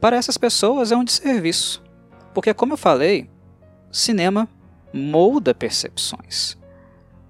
para 0.00 0.16
essas 0.16 0.36
pessoas 0.36 0.92
é 0.92 0.96
um 0.96 1.04
desserviço. 1.04 1.82
Porque, 2.34 2.52
como 2.52 2.74
eu 2.74 2.76
falei, 2.76 3.30
cinema 3.90 4.48
molda 4.92 5.54
percepções 5.54 6.56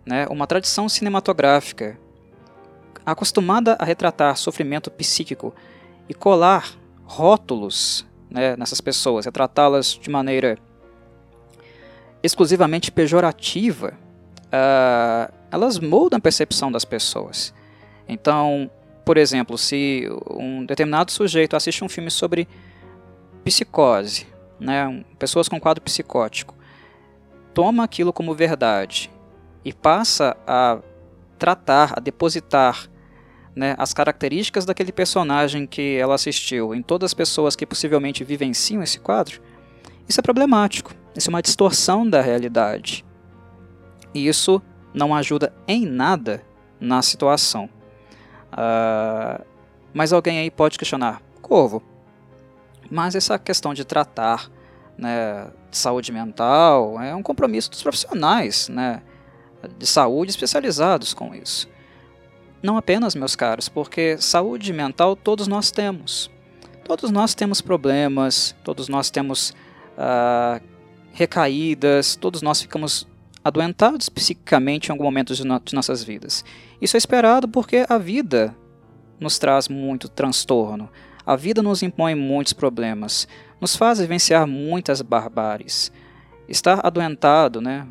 né, 0.07 0.27
uma 0.31 0.47
tradição 0.47 0.89
cinematográfica 0.89 1.99
acostumada 3.05 3.77
a 3.79 3.85
retratar 3.85 4.37
sofrimento 4.37 4.91
psíquico 4.91 5.53
e 6.09 6.15
colar 6.15 6.71
rótulos 7.05 8.07
né, 8.31 8.57
nessas 8.57 8.81
pessoas, 8.81 9.27
retratá-las 9.27 9.99
de 10.01 10.09
maneira 10.09 10.59
exclusivamente 12.23 12.91
pejorativa, 12.91 13.95
uh, 14.47 15.33
elas 15.51 15.79
moldam 15.79 16.19
a 16.19 16.21
percepção 16.21 16.71
das 16.71 16.85
pessoas. 16.85 17.55
Então, 18.09 18.71
por 19.05 19.17
exemplo, 19.17 19.57
se 19.57 20.09
um 20.31 20.65
determinado 20.65 21.13
sujeito 21.13 21.57
assiste 21.57 21.85
um 21.85 21.89
filme 21.89 22.11
sobre 22.11 22.49
psicose, 23.45 24.27
né, 24.59 25.05
pessoas 25.19 25.49
com 25.49 25.61
quadro 25.61 25.83
psicótico, 25.83 26.55
toma 27.55 27.85
aquilo 27.85 28.13
como 28.13 28.35
verdade 28.35 29.11
e 29.65 29.73
passa 29.73 30.37
a 30.47 30.79
tratar, 31.39 31.95
a 31.97 32.01
depositar 32.01 32.89
né, 33.55 33.75
as 33.79 33.95
características 33.95 34.67
daquele 34.67 34.93
personagem 34.93 35.67
que 35.67 35.97
ela 35.97 36.15
assistiu 36.15 36.75
em 36.75 36.83
todas 36.83 37.11
as 37.11 37.15
pessoas 37.15 37.57
que 37.57 37.65
possivelmente 37.65 38.25
vivenciam 38.25 38.83
esse 38.83 38.99
quadro, 38.99 39.41
isso 40.09 40.21
é 40.21 40.23
problemático. 40.23 40.95
Isso 41.17 41.31
é 41.31 41.33
uma 41.33 41.41
distorção 41.41 42.09
da 42.09 42.21
realidade. 42.21 43.06
Isso 44.17 44.63
não 44.95 45.15
ajuda 45.15 45.53
em 45.67 45.85
nada 45.87 46.43
na 46.81 47.03
situação. 47.03 47.69
Uh, 48.53 49.45
mas 49.93 50.13
alguém 50.13 50.39
aí 50.39 50.51
pode 50.51 50.79
questionar, 50.79 51.23
Corvo, 51.43 51.83
mas 52.91 53.15
essa 53.15 53.39
questão 53.39 53.75
de 53.75 53.85
tratar 53.85 54.51
né, 54.97 55.49
saúde 55.71 56.13
mental 56.13 57.01
é 57.01 57.15
um 57.15 57.23
compromisso 57.23 57.71
dos 57.71 57.83
profissionais, 57.83 58.69
né? 58.69 59.03
de 59.79 59.87
saúde 59.87 60.31
especializados 60.31 61.13
com 61.13 61.35
isso. 61.35 61.69
Não 62.63 62.77
apenas, 62.77 63.15
meus 63.15 63.37
caros, 63.37 63.69
porque 63.69 64.17
saúde 64.19 64.73
mental 64.73 65.15
todos 65.15 65.47
nós 65.47 65.71
temos. 65.71 66.31
Todos 66.85 67.11
nós 67.11 67.35
temos 67.35 67.61
problemas, 67.61 68.55
todos 68.63 68.89
nós 68.89 69.11
temos 69.11 69.51
uh, 69.99 70.63
recaídas, 71.13 72.17
todos 72.17 72.43
nós 72.43 72.63
ficamos 72.63 73.07
adoentados 73.47 74.09
psiquicamente 74.09 74.89
em 74.89 74.93
algum 74.93 75.05
momento 75.05 75.33
de, 75.33 75.47
no 75.47 75.61
de 75.61 75.73
nossas 75.73 76.03
vidas. 76.03 76.45
Isso 76.83 76.97
é 76.97 76.99
esperado 76.99 77.47
porque 77.47 77.87
a 77.89 77.97
vida 77.97 78.57
nos 79.21 79.39
traz 79.39 79.69
muito 79.69 80.09
transtorno. 80.09 80.91
A 81.25 81.37
vida 81.37 81.63
nos 81.63 81.81
impõe 81.81 82.17
muitos 82.17 82.53
problemas, 82.53 83.29
nos 83.61 83.77
faz 83.77 84.01
vivenciar 84.01 84.49
muitas 84.49 85.01
barbáries. 85.01 85.93
Estar 86.49 86.85
adoentado, 86.85 87.61
né, 87.61 87.87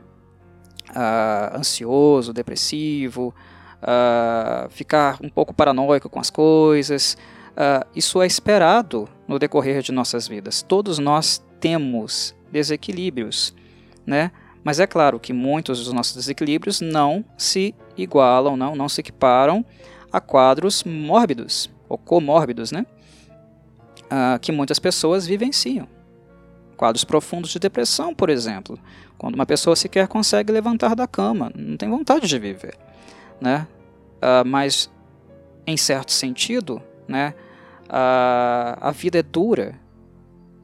uh, 0.90 1.58
ansioso, 1.58 2.34
depressivo, 2.34 3.34
uh, 3.82 4.70
ficar 4.70 5.20
um 5.24 5.30
pouco 5.30 5.54
paranoico 5.54 6.10
com 6.10 6.20
as 6.20 6.30
coisas. 6.30 7.18
Uh, 7.52 7.88
isso 7.96 8.22
é 8.22 8.28
esperado 8.28 9.08
no 9.26 9.40
decorrer 9.40 9.82
de 9.82 9.94
nossas 9.94 10.28
vidas. 10.28 10.62
Todos 10.62 11.00
nós 11.00 11.42
temos 11.62 12.36
desequilíbrios, 12.52 13.56
né? 14.06 14.32
Mas 14.66 14.80
é 14.80 14.88
claro 14.88 15.20
que 15.20 15.32
muitos 15.32 15.86
dos 15.86 15.94
nossos 15.94 16.16
desequilíbrios 16.16 16.82
não 16.82 17.24
se 17.38 17.76
igualam, 17.96 18.58
não, 18.58 18.76
não 18.76 18.90
se 18.90 19.00
equiparam 19.00 19.64
a 20.12 20.20
quadros 20.20 20.84
mórbidos 20.84 21.70
ou 21.88 22.00
comórbidos, 22.00 22.72
né? 22.72 22.84
Uh, 24.06 24.40
que 24.42 24.52
muitas 24.52 24.80
pessoas 24.80 25.28
vivenciam. 25.28 25.88
Quadros 26.76 27.04
profundos 27.04 27.52
de 27.52 27.60
depressão, 27.60 28.16
por 28.16 28.28
exemplo, 28.28 28.80
quando 29.20 29.36
uma 29.36 29.46
pessoa 29.46 29.76
sequer 29.76 30.08
consegue 30.08 30.52
levantar 30.52 30.96
da 30.96 31.06
cama, 31.06 31.52
não 31.56 31.78
tem 31.78 31.88
vontade 31.88 32.28
de 32.28 32.40
viver, 32.40 32.76
né? 33.40 33.68
Uh, 34.18 34.48
mas, 34.48 34.90
em 35.68 35.78
certo 35.78 36.12
sentido, 36.12 36.82
né, 37.08 37.36
uh, 37.84 38.80
a 38.82 38.92
vida 38.92 39.20
é 39.20 39.24
dura 39.24 39.80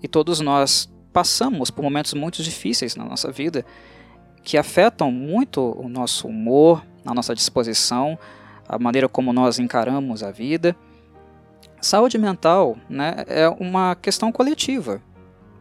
e 0.02 0.08
todos 0.08 0.40
nós 0.40 0.92
passamos 1.14 1.70
por 1.70 1.84
momentos 1.84 2.16
muito 2.16 2.42
difíceis 2.42 2.96
na 2.96 3.06
nossa 3.06 3.32
vida 3.32 3.64
que 4.44 4.58
afetam 4.58 5.12
muito 5.12 5.62
o 5.80 5.88
nosso 5.88 6.28
humor, 6.28 6.84
a 7.06 7.14
nossa 7.14 7.36
disposição, 7.36 8.18
a 8.68 8.80
maneira 8.80 9.08
como 9.10 9.34
nós 9.34 9.60
encaramos 9.60 10.24
a 10.24 10.32
vida. 10.32 10.76
Saúde 11.80 12.18
mental 12.18 12.78
né, 12.90 13.24
é 13.28 13.50
uma 13.50 13.96
questão 13.96 14.32
coletiva, 14.32 15.02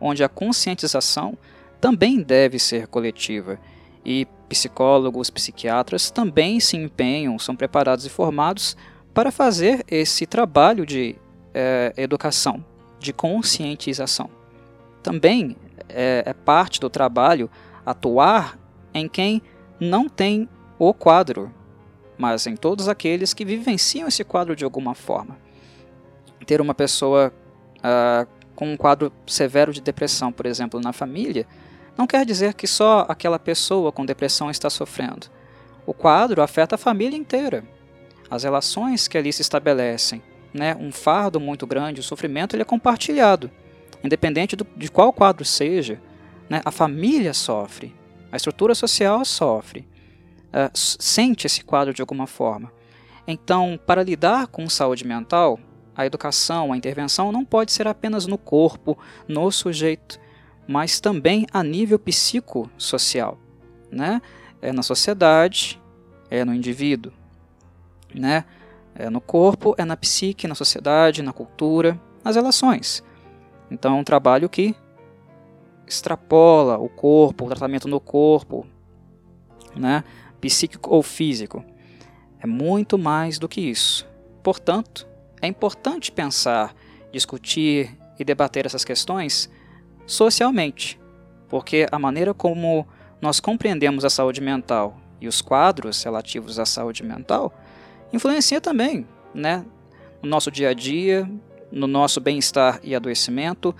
onde 0.01 0.23
a 0.23 0.29
conscientização 0.29 1.37
também 1.81 2.21
deve 2.23 2.59
ser 2.59 2.87
coletiva. 2.87 3.59
E 4.05 4.27
psicólogos, 4.49 5.31
psiquiatras 5.31 6.11
também 6.11 6.61
se 6.61 6.77
empenham, 6.77 7.39
são 7.39 7.57
preparados 7.57 8.05
e 8.05 8.11
formados 8.11 8.77
para 9.15 9.31
fazer 9.31 9.85
esse 9.89 10.27
trabalho 10.27 10.87
de 10.87 11.17
é, 11.55 11.93
educação, 11.97 12.65
de 12.99 13.13
conscientização. 13.13 14.31
Também 15.03 15.57
é, 15.89 16.23
é 16.27 16.33
parte 16.33 16.81
do 16.81 16.91
trabalho 16.91 17.51
atuar 17.85 18.60
em 18.93 19.09
quem 19.09 19.43
não 19.79 20.09
tem 20.09 20.49
o 20.79 20.93
quadro, 20.93 21.53
mas 22.19 22.47
em 22.47 22.57
todos 22.57 22.89
aqueles 22.89 23.33
que 23.33 23.45
vivenciam 23.45 24.09
esse 24.09 24.25
quadro 24.25 24.55
de 24.55 24.65
alguma 24.65 24.95
forma 24.95 25.37
ter 26.51 26.61
uma 26.61 26.75
pessoa 26.75 27.33
uh, 27.79 28.29
com 28.57 28.73
um 28.73 28.77
quadro 28.77 29.13
severo 29.25 29.73
de 29.73 29.81
depressão, 29.81 30.33
por 30.33 30.47
exemplo, 30.47 30.81
na 30.81 30.93
família, 30.93 31.47
não 31.97 32.09
quer 32.09 32.27
dizer 32.27 32.55
que 32.55 32.67
só 32.67 33.07
aquela 33.09 33.39
pessoa 33.39 33.93
com 33.93 34.05
depressão 34.05 34.51
está 34.51 34.69
sofrendo. 34.69 35.29
O 35.87 35.95
quadro 35.95 36.43
afeta 36.43 36.75
a 36.75 36.79
família 36.79 37.17
inteira. 37.17 37.63
As 38.29 38.43
relações 38.43 39.07
que 39.07 39.17
ali 39.17 39.33
se 39.33 39.43
estabelecem, 39.43 40.23
né, 40.53 40.77
um 40.79 40.91
fardo 40.91 41.39
muito 41.39 41.69
grande, 41.69 42.01
o 42.01 42.03
sofrimento 42.03 42.57
ele 42.57 42.63
é 42.63 42.67
compartilhado. 42.67 43.49
Independente 44.03 44.57
do, 44.57 44.67
de 44.77 44.91
qual 44.91 45.13
quadro 45.13 45.45
seja, 45.45 46.01
né, 46.49 46.61
a 46.65 46.73
família 46.73 47.33
sofre, 47.33 47.95
a 48.31 48.37
estrutura 48.37 48.75
social 48.75 49.25
sofre, 49.25 49.89
uh, 50.49 50.71
sente 50.75 51.47
esse 51.47 51.65
quadro 51.65 51.93
de 51.93 52.01
alguma 52.01 52.27
forma. 52.27 52.73
Então, 53.27 53.79
para 53.87 54.03
lidar 54.03 54.47
com 54.49 54.69
saúde 54.69 55.07
mental, 55.07 55.59
a 55.95 56.07
educação, 56.07 56.73
a 56.73 56.77
intervenção 56.77 57.31
não 57.31 57.45
pode 57.45 57.73
ser 57.73 57.87
apenas 57.87 58.27
no 58.27 58.39
corpo, 58.39 58.99
no 59.29 59.51
sujeito, 59.51 60.19
mas 60.67 61.01
também 61.01 61.47
a 61.53 61.63
nível 61.63 61.99
psicossocial, 61.99 63.39
né? 63.91 64.23
É 64.63 64.73
na 64.73 64.83
sociedade, 64.83 65.81
é 66.31 66.45
no 66.45 66.55
indivíduo, 66.55 67.13
né? 68.15 68.45
É 68.95 69.09
no 69.11 69.21
corpo, 69.21 69.75
é 69.79 69.85
na 69.85 69.97
psique, 69.97 70.49
na 70.49 70.55
sociedade, 70.55 71.23
na 71.23 71.33
cultura, 71.33 72.01
nas 72.25 72.37
relações. 72.37 73.03
Então, 73.71 73.97
é 73.97 74.01
um 74.01 74.05
trabalho 74.05 74.49
que 74.49 74.75
extrapola 75.91 76.79
o 76.79 76.89
corpo, 76.89 77.45
o 77.45 77.49
tratamento 77.49 77.89
no 77.89 78.01
corpo, 78.01 78.67
né? 79.75 80.05
Psíquico 80.41 80.95
ou 80.95 81.03
físico. 81.03 81.65
É 82.39 82.47
muito 82.47 82.97
mais 82.97 83.39
do 83.39 83.49
que 83.49 83.61
isso. 83.61 84.09
Portanto, 84.43 85.07
é 85.43 85.47
importante 85.47 86.13
pensar, 86.13 86.75
discutir 87.13 87.99
e 88.19 88.25
debater 88.25 88.67
essas 88.67 88.85
questões 88.85 89.51
socialmente, 90.07 90.99
porque 91.49 91.87
a 91.91 91.99
maneira 91.99 92.33
como 92.33 92.87
nós 93.21 93.41
compreendemos 93.41 94.05
a 94.05 94.11
saúde 94.11 94.41
mental 94.41 94.97
e 95.21 95.29
os 95.29 95.43
quadros 95.43 96.03
relativos 96.03 96.59
à 96.59 96.65
saúde 96.65 97.03
mental 97.03 97.53
influencia 98.13 98.61
também 98.61 99.07
né, 99.35 99.65
no 100.23 100.29
nosso 100.29 100.51
dia 100.51 100.71
a 100.71 100.75
dia, 100.75 101.31
no 101.71 101.87
nosso 101.87 102.21
bem-estar 102.21 102.81
e 102.83 102.95
adoecimento, 102.95 103.75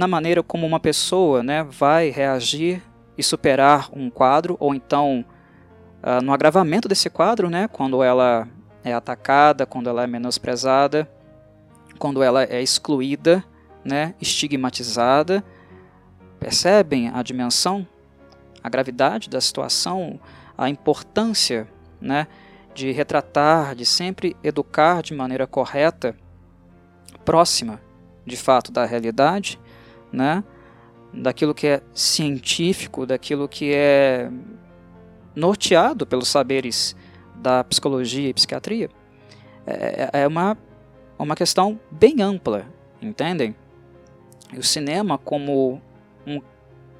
na 0.00 0.08
maneira 0.08 0.42
como 0.42 0.66
uma 0.66 0.80
pessoa 0.80 1.42
né, 1.42 1.62
vai 1.62 2.08
reagir 2.08 2.82
e 3.18 3.22
superar 3.22 3.90
um 3.92 4.08
quadro, 4.08 4.56
ou 4.58 4.74
então 4.74 5.22
uh, 6.02 6.24
no 6.24 6.32
agravamento 6.32 6.88
desse 6.88 7.10
quadro, 7.10 7.50
né, 7.50 7.68
quando 7.68 8.02
ela 8.02 8.48
é 8.82 8.94
atacada, 8.94 9.66
quando 9.66 9.90
ela 9.90 10.02
é 10.02 10.06
menosprezada, 10.06 11.06
quando 11.98 12.22
ela 12.22 12.44
é 12.44 12.62
excluída, 12.62 13.44
né, 13.84 14.14
estigmatizada. 14.18 15.44
Percebem 16.38 17.10
a 17.10 17.22
dimensão, 17.22 17.86
a 18.64 18.70
gravidade 18.70 19.28
da 19.28 19.38
situação, 19.38 20.18
a 20.56 20.70
importância 20.70 21.68
né, 22.00 22.26
de 22.72 22.90
retratar, 22.90 23.74
de 23.74 23.84
sempre 23.84 24.34
educar 24.42 25.02
de 25.02 25.12
maneira 25.12 25.46
correta, 25.46 26.16
próxima, 27.22 27.78
de 28.24 28.38
fato, 28.38 28.72
da 28.72 28.86
realidade, 28.86 29.60
né, 30.12 30.44
daquilo 31.12 31.54
que 31.54 31.66
é 31.66 31.82
científico, 31.94 33.06
daquilo 33.06 33.48
que 33.48 33.72
é 33.72 34.30
norteado 35.34 36.06
pelos 36.06 36.28
saberes 36.28 36.96
da 37.36 37.64
psicologia 37.64 38.28
e 38.28 38.34
psiquiatria, 38.34 38.90
é, 39.66 40.10
é 40.22 40.26
uma, 40.26 40.56
uma 41.18 41.34
questão 41.34 41.80
bem 41.90 42.20
ampla, 42.20 42.66
entendem? 43.00 43.54
E 44.52 44.58
o 44.58 44.62
cinema 44.62 45.16
como 45.16 45.80
um 46.26 46.40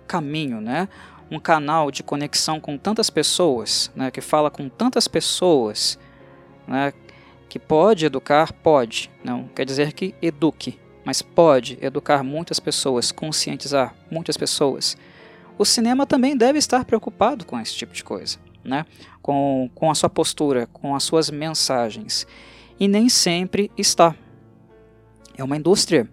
caminho, 0.07 0.61
né? 0.61 0.88
um 1.31 1.38
canal 1.38 1.90
de 1.90 2.03
conexão 2.03 2.59
com 2.61 2.77
tantas 2.77 3.09
pessoas, 3.09 3.90
né? 3.94 4.11
que 4.11 4.20
fala 4.20 4.51
com 4.51 4.68
tantas 4.68 5.07
pessoas, 5.07 5.99
né? 6.66 6.92
que 7.49 7.59
pode 7.59 8.05
educar, 8.05 8.53
pode, 8.53 9.11
não 9.23 9.44
quer 9.49 9.64
dizer 9.64 9.92
que 9.92 10.14
eduque, 10.20 10.79
mas 11.05 11.23
pode 11.23 11.79
educar 11.81 12.23
muitas 12.23 12.61
pessoas, 12.61 13.13
conscientizar 13.13 13.95
muitas 14.11 14.37
pessoas. 14.37 14.97
O 15.59 15.65
cinema 15.65 16.07
também 16.07 16.37
deve 16.37 16.59
estar 16.59 16.85
preocupado 16.85 17.45
com 17.45 17.59
esse 17.59 17.75
tipo 17.75 17.93
de 17.93 18.05
coisa 18.05 18.39
né? 18.65 18.85
com, 19.23 19.71
com 19.75 19.91
a 19.91 19.95
sua 19.95 20.09
postura, 20.09 20.67
com 20.73 20.95
as 20.95 21.03
suas 21.03 21.31
mensagens. 21.31 22.27
E 22.79 22.89
nem 22.89 23.09
sempre 23.09 23.71
está. 23.77 24.15
É 25.37 25.45
uma 25.45 25.57
indústria, 25.57 26.09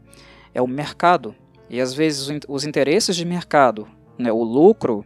é 0.53 0.61
o 0.61 0.67
mercado. 0.67 1.35
E 1.69 1.81
às 1.81 1.93
vezes 1.93 2.29
os 2.47 2.65
interesses 2.65 3.15
de 3.15 3.25
mercado, 3.25 3.87
né, 4.17 4.31
o 4.31 4.43
lucro, 4.43 5.05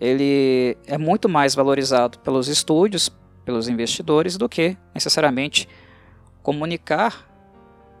ele 0.00 0.76
é 0.86 0.98
muito 0.98 1.28
mais 1.28 1.54
valorizado 1.54 2.18
pelos 2.18 2.48
estúdios, 2.48 3.10
pelos 3.44 3.68
investidores, 3.68 4.36
do 4.36 4.48
que 4.48 4.76
necessariamente 4.94 5.68
comunicar 6.42 7.26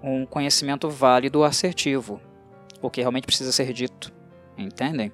um 0.04 0.26
conhecimento 0.26 0.90
válido, 0.90 1.42
assertivo, 1.42 2.20
o 2.82 2.90
que 2.90 3.00
realmente 3.00 3.24
precisa 3.26 3.50
ser 3.50 3.72
dito. 3.72 4.12
Entendem? 4.56 5.10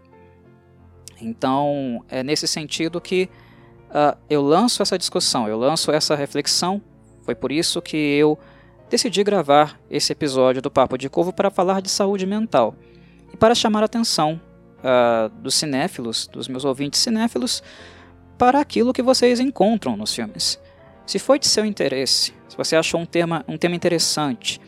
Então, 1.20 2.04
é 2.08 2.22
nesse 2.22 2.48
sentido 2.48 3.00
que 3.00 3.30
uh, 3.90 4.18
eu 4.28 4.42
lanço 4.42 4.82
essa 4.82 4.98
discussão, 4.98 5.46
eu 5.46 5.56
lanço 5.56 5.92
essa 5.92 6.16
reflexão. 6.16 6.82
Foi 7.22 7.34
por 7.34 7.52
isso 7.52 7.80
que 7.80 7.96
eu 7.96 8.36
decidi 8.88 9.22
gravar 9.22 9.78
esse 9.88 10.12
episódio 10.12 10.60
do 10.60 10.70
Papo 10.70 10.98
de 10.98 11.08
Corvo 11.08 11.32
para 11.32 11.50
falar 11.50 11.80
de 11.80 11.88
saúde 11.88 12.26
mental 12.26 12.74
e 13.32 13.36
para 13.36 13.54
chamar 13.54 13.82
a 13.82 13.86
atenção 13.86 14.40
uh, 14.78 15.28
dos 15.40 15.54
cinéfilos, 15.54 16.26
dos 16.26 16.48
meus 16.48 16.64
ouvintes 16.64 16.98
cinéfilos, 16.98 17.62
para 18.36 18.58
aquilo 18.58 18.92
que 18.92 19.02
vocês 19.02 19.38
encontram 19.38 19.96
nos 19.96 20.12
filmes. 20.12 20.58
Se 21.06 21.18
foi 21.18 21.38
de 21.38 21.46
seu 21.46 21.64
interesse, 21.64 22.34
se 22.48 22.56
você 22.56 22.74
achou 22.74 23.00
um 23.00 23.06
tema, 23.06 23.44
um 23.46 23.56
tema 23.56 23.76
interessante, 23.76 24.60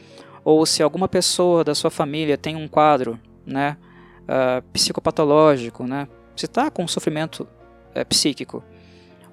ou 0.44 0.64
se 0.66 0.83
alguma 0.83 1.09
pessoa 1.09 1.64
da 1.64 1.74
sua 1.74 1.90
família 1.90 2.37
tem 2.37 2.57
um 2.57 2.68
quadro 2.68 3.18
né, 3.46 3.76
uh, 4.22 4.62
psicopatológico, 4.72 5.85
né, 5.85 6.09
se 6.37 6.46
está 6.46 6.70
com 6.70 6.87
sofrimento 6.88 7.46
é, 7.94 8.05
psíquico, 8.05 8.62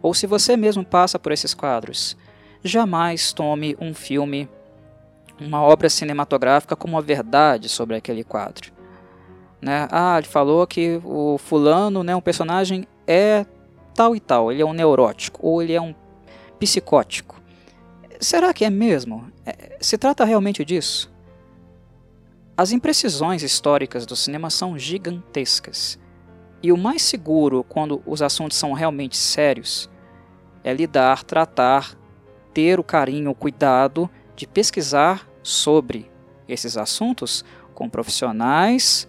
ou 0.02 0.14
se 0.14 0.28
você 0.28 0.56
mesmo 0.56 0.86
passa 0.86 1.18
por 1.20 1.32
esses 1.32 1.54
quadros, 1.54 2.16
jamais 2.64 3.34
tome 3.34 3.76
um 3.80 3.94
filme, 3.94 4.48
uma 5.40 5.62
obra 5.62 5.90
cinematográfica 5.90 6.76
como 6.76 6.98
a 6.98 7.02
verdade 7.02 7.70
sobre 7.70 7.96
aquele 7.96 8.24
quadro. 8.24 8.72
Né? 9.62 9.88
Ah, 9.92 10.18
ele 10.18 10.28
falou 10.28 10.66
que 10.66 11.02
o 11.04 11.38
fulano, 11.38 12.04
né, 12.04 12.16
um 12.16 12.22
personagem 12.22 12.88
é 13.06 13.46
tal 13.94 14.16
e 14.16 14.20
tal, 14.20 14.52
ele 14.52 14.62
é 14.62 14.66
um 14.66 14.74
neurótico, 14.74 15.46
ou 15.46 15.62
ele 15.62 15.74
é 15.74 15.82
um 15.82 15.94
psicótico. 16.58 17.39
Será 18.20 18.54
que 18.54 18.66
é 18.66 18.70
mesmo? 18.70 19.32
É, 19.46 19.78
se 19.80 19.98
trata 19.98 20.26
realmente 20.26 20.66
disso? 20.66 21.10
As 22.58 22.74
imprecisões 22.74 23.42
históricas 23.42 24.06
do 24.06 24.14
cinema 24.14 24.50
são 24.50 24.78
gigantescas. 24.78 25.98
E 26.62 26.74
o 26.74 26.78
mais 26.78 27.02
seguro 27.02 27.64
quando 27.64 28.04
os 28.06 28.22
assuntos 28.22 28.58
são 28.58 28.74
realmente 28.74 29.16
sérios 29.16 29.90
é 30.62 30.74
lidar, 30.74 31.24
tratar, 31.24 31.98
ter 32.54 32.78
o 32.78 32.84
carinho, 32.84 33.32
o 33.32 33.36
cuidado 33.36 34.10
de 34.36 34.46
pesquisar 34.46 35.26
sobre 35.42 36.12
esses 36.46 36.76
assuntos 36.76 37.46
com 37.74 37.90
profissionais 37.90 39.08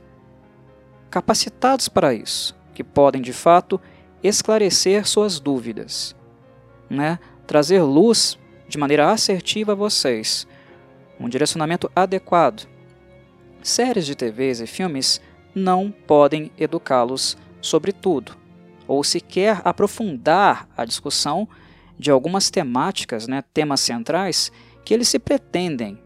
capacitados 1.10 1.88
para 1.88 2.14
isso, 2.14 2.56
que 2.72 2.84
podem 2.84 3.20
de 3.20 3.32
fato 3.32 3.80
esclarecer 4.22 5.04
suas 5.08 5.40
dúvidas, 5.40 6.14
né? 6.88 7.18
trazer 7.48 7.82
luz 7.82 8.38
de 8.70 8.78
maneira 8.78 9.10
assertiva 9.10 9.72
a 9.72 9.74
vocês, 9.74 10.46
um 11.18 11.28
direcionamento 11.28 11.90
adequado. 11.94 12.68
Séries 13.62 14.06
de 14.06 14.14
TVs 14.14 14.60
e 14.60 14.66
filmes 14.66 15.20
não 15.52 15.90
podem 15.90 16.52
educá-los 16.56 17.36
sobre 17.60 17.92
tudo, 17.92 18.36
ou 18.86 19.02
sequer 19.02 19.60
aprofundar 19.64 20.68
a 20.76 20.84
discussão 20.84 21.48
de 21.98 22.12
algumas 22.12 22.48
temáticas, 22.48 23.26
né, 23.26 23.42
temas 23.52 23.80
centrais, 23.80 24.52
que 24.84 24.94
eles 24.94 25.08
se 25.08 25.18
pretendem 25.18 26.00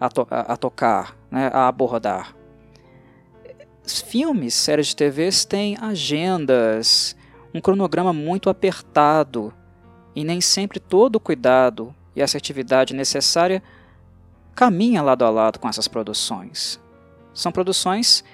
a, 0.00 0.08
to 0.08 0.26
a, 0.28 0.56
tocar, 0.56 1.16
né, 1.30 1.48
a 1.52 1.68
abordar. 1.68 2.36
Filmes, 3.86 4.52
séries 4.52 4.88
de 4.88 4.96
TV 4.96 5.30
têm 5.48 5.78
agendas, 5.80 7.16
um 7.54 7.60
cronograma 7.60 8.12
muito 8.12 8.50
apertado 8.50 9.54
e 10.18 10.24
nem 10.24 10.40
sempre 10.40 10.80
todo 10.80 11.14
o 11.14 11.20
cuidado 11.20 11.94
e 12.16 12.20
assertividade 12.20 12.92
necessária 12.92 13.62
caminha 14.52 15.00
lado 15.00 15.24
a 15.24 15.30
lado 15.30 15.60
com 15.60 15.68
essas 15.68 15.86
produções. 15.86 16.80
São 17.32 17.52
produções 17.52 18.24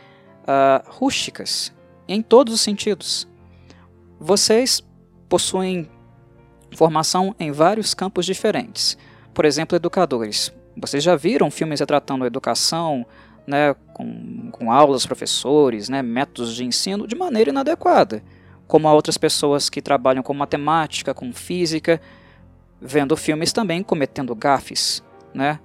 uh, 0.44 0.82
rústicas, 0.88 1.74
em 2.08 2.22
todos 2.22 2.54
os 2.54 2.62
sentidos. 2.62 3.28
Vocês 4.18 4.82
possuem 5.28 5.90
formação 6.74 7.36
em 7.38 7.52
vários 7.52 7.92
campos 7.92 8.24
diferentes. 8.24 8.96
Por 9.34 9.44
exemplo, 9.44 9.76
educadores. 9.76 10.50
Vocês 10.74 11.04
já 11.04 11.14
viram 11.16 11.50
filmes 11.50 11.80
retratando 11.80 12.24
a 12.24 12.26
educação, 12.26 13.04
né, 13.46 13.74
com, 13.92 14.50
com 14.50 14.72
aulas, 14.72 15.04
professores, 15.04 15.90
né, 15.90 16.00
métodos 16.00 16.54
de 16.54 16.64
ensino 16.64 17.06
de 17.06 17.14
maneira 17.14 17.50
inadequada, 17.50 18.22
como 18.66 18.88
há 18.88 18.92
outras 18.92 19.18
pessoas 19.18 19.68
que 19.68 19.82
trabalham 19.82 20.22
com 20.22 20.34
matemática, 20.34 21.14
com 21.14 21.32
física, 21.32 22.00
vendo 22.80 23.16
filmes 23.16 23.52
também 23.52 23.82
cometendo 23.82 24.34
gafes, 24.34 25.02
né? 25.32 25.58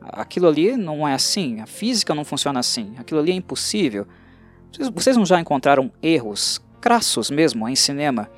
Aquilo 0.00 0.48
ali 0.48 0.76
não 0.76 1.06
é 1.06 1.12
assim, 1.12 1.60
a 1.60 1.66
física 1.66 2.14
não 2.14 2.24
funciona 2.24 2.60
assim, 2.60 2.94
aquilo 2.98 3.20
ali 3.20 3.32
é 3.32 3.34
impossível. 3.34 4.06
Vocês 4.94 5.16
não 5.16 5.26
já 5.26 5.38
encontraram 5.38 5.92
erros 6.02 6.60
crassos 6.80 7.30
mesmo 7.30 7.68
em 7.68 7.76
cinema 7.76 8.30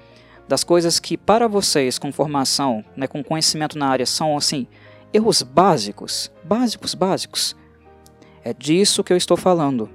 das 0.48 0.64
coisas 0.64 0.98
que 0.98 1.16
para 1.16 1.46
vocês 1.46 1.98
com 1.98 2.12
formação, 2.12 2.84
né, 2.96 3.06
com 3.06 3.22
conhecimento 3.22 3.78
na 3.78 3.88
área 3.88 4.04
são 4.04 4.36
assim, 4.36 4.66
erros 5.12 5.42
básicos, 5.42 6.32
básicos, 6.42 6.94
básicos. 6.94 7.56
É 8.44 8.52
disso 8.52 9.04
que 9.04 9.12
eu 9.12 9.16
estou 9.16 9.36
falando. 9.36 9.88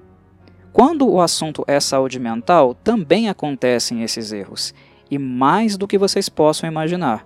Quando 0.77 1.09
o 1.09 1.19
assunto 1.19 1.63
é 1.65 1.79
saúde 1.79 2.19
mental, 2.19 2.75
também 2.75 3.29
acontecem 3.29 4.03
esses 4.03 4.31
erros, 4.31 4.75
e 5.09 5.17
mais 5.17 5.75
do 5.75 5.87
que 5.87 5.97
vocês 5.97 6.29
possam 6.29 6.69
imaginar. 6.69 7.25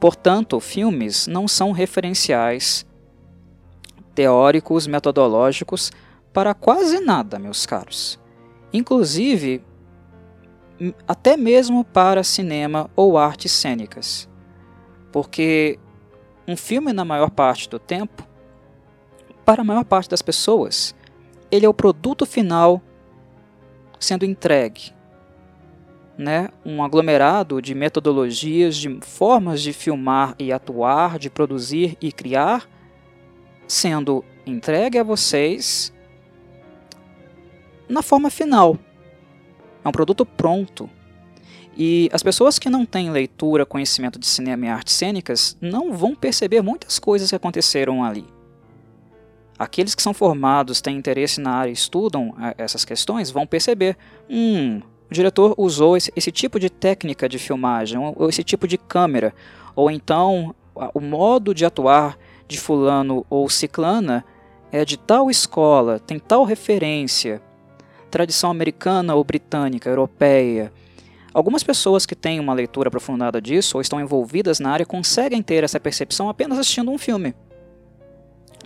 Portanto, 0.00 0.58
filmes 0.58 1.26
não 1.26 1.46
são 1.46 1.72
referenciais 1.72 2.86
teóricos, 4.14 4.86
metodológicos 4.86 5.92
para 6.32 6.54
quase 6.54 7.00
nada, 7.00 7.38
meus 7.38 7.66
caros. 7.66 8.18
Inclusive, 8.72 9.62
até 11.06 11.36
mesmo 11.36 11.84
para 11.84 12.24
cinema 12.24 12.88
ou 12.96 13.18
artes 13.18 13.52
cênicas. 13.52 14.26
Porque 15.12 15.78
um 16.46 16.56
filme, 16.56 16.94
na 16.94 17.04
maior 17.04 17.28
parte 17.28 17.68
do 17.68 17.78
tempo, 17.78 18.26
para 19.44 19.60
a 19.60 19.64
maior 19.64 19.84
parte 19.84 20.08
das 20.08 20.22
pessoas, 20.22 20.94
ele 21.50 21.66
é 21.66 21.68
o 21.68 21.74
produto 21.74 22.26
final 22.26 22.82
sendo 23.98 24.24
entregue. 24.24 24.92
Né? 26.16 26.48
Um 26.64 26.82
aglomerado 26.82 27.62
de 27.62 27.74
metodologias, 27.74 28.76
de 28.76 28.98
formas 29.02 29.62
de 29.62 29.72
filmar 29.72 30.34
e 30.38 30.52
atuar, 30.52 31.18
de 31.18 31.30
produzir 31.30 31.96
e 32.00 32.10
criar, 32.10 32.68
sendo 33.66 34.24
entregue 34.44 34.98
a 34.98 35.04
vocês 35.04 35.92
na 37.88 38.02
forma 38.02 38.30
final. 38.30 38.76
É 39.84 39.88
um 39.88 39.92
produto 39.92 40.26
pronto. 40.26 40.90
E 41.76 42.10
as 42.12 42.24
pessoas 42.24 42.58
que 42.58 42.68
não 42.68 42.84
têm 42.84 43.10
leitura, 43.10 43.64
conhecimento 43.64 44.18
de 44.18 44.26
cinema 44.26 44.66
e 44.66 44.68
artes 44.68 44.94
cênicas 44.94 45.56
não 45.60 45.92
vão 45.92 46.16
perceber 46.16 46.60
muitas 46.60 46.98
coisas 46.98 47.30
que 47.30 47.36
aconteceram 47.36 48.02
ali. 48.02 48.26
Aqueles 49.58 49.94
que 49.94 50.02
são 50.02 50.14
formados, 50.14 50.80
têm 50.80 50.96
interesse 50.96 51.40
na 51.40 51.50
área 51.50 51.70
e 51.70 51.72
estudam 51.72 52.34
eh, 52.40 52.54
essas 52.58 52.84
questões 52.84 53.30
vão 53.30 53.46
perceber: 53.46 53.96
hum, 54.30 54.80
o 55.10 55.14
diretor 55.14 55.54
usou 55.58 55.96
esse, 55.96 56.12
esse 56.14 56.30
tipo 56.30 56.60
de 56.60 56.70
técnica 56.70 57.28
de 57.28 57.38
filmagem, 57.38 57.98
ou 57.98 58.28
esse 58.28 58.44
tipo 58.44 58.68
de 58.68 58.78
câmera, 58.78 59.34
ou 59.74 59.90
então 59.90 60.54
o 60.94 61.00
modo 61.00 61.54
de 61.54 61.64
atuar 61.64 62.16
de 62.46 62.58
fulano 62.58 63.26
ou 63.28 63.48
ciclana 63.48 64.24
é 64.70 64.84
de 64.84 64.96
tal 64.96 65.30
escola, 65.30 65.98
tem 65.98 66.18
tal 66.18 66.44
referência, 66.44 67.42
tradição 68.10 68.50
americana 68.50 69.14
ou 69.14 69.24
britânica, 69.24 69.88
europeia. 69.88 70.72
Algumas 71.32 71.62
pessoas 71.62 72.06
que 72.06 72.14
têm 72.14 72.40
uma 72.40 72.54
leitura 72.54 72.88
aprofundada 72.88 73.40
disso 73.40 73.76
ou 73.76 73.80
estão 73.80 74.00
envolvidas 74.00 74.60
na 74.60 74.70
área 74.70 74.86
conseguem 74.86 75.42
ter 75.42 75.64
essa 75.64 75.80
percepção 75.80 76.28
apenas 76.28 76.58
assistindo 76.58 76.90
um 76.90 76.98
filme. 76.98 77.34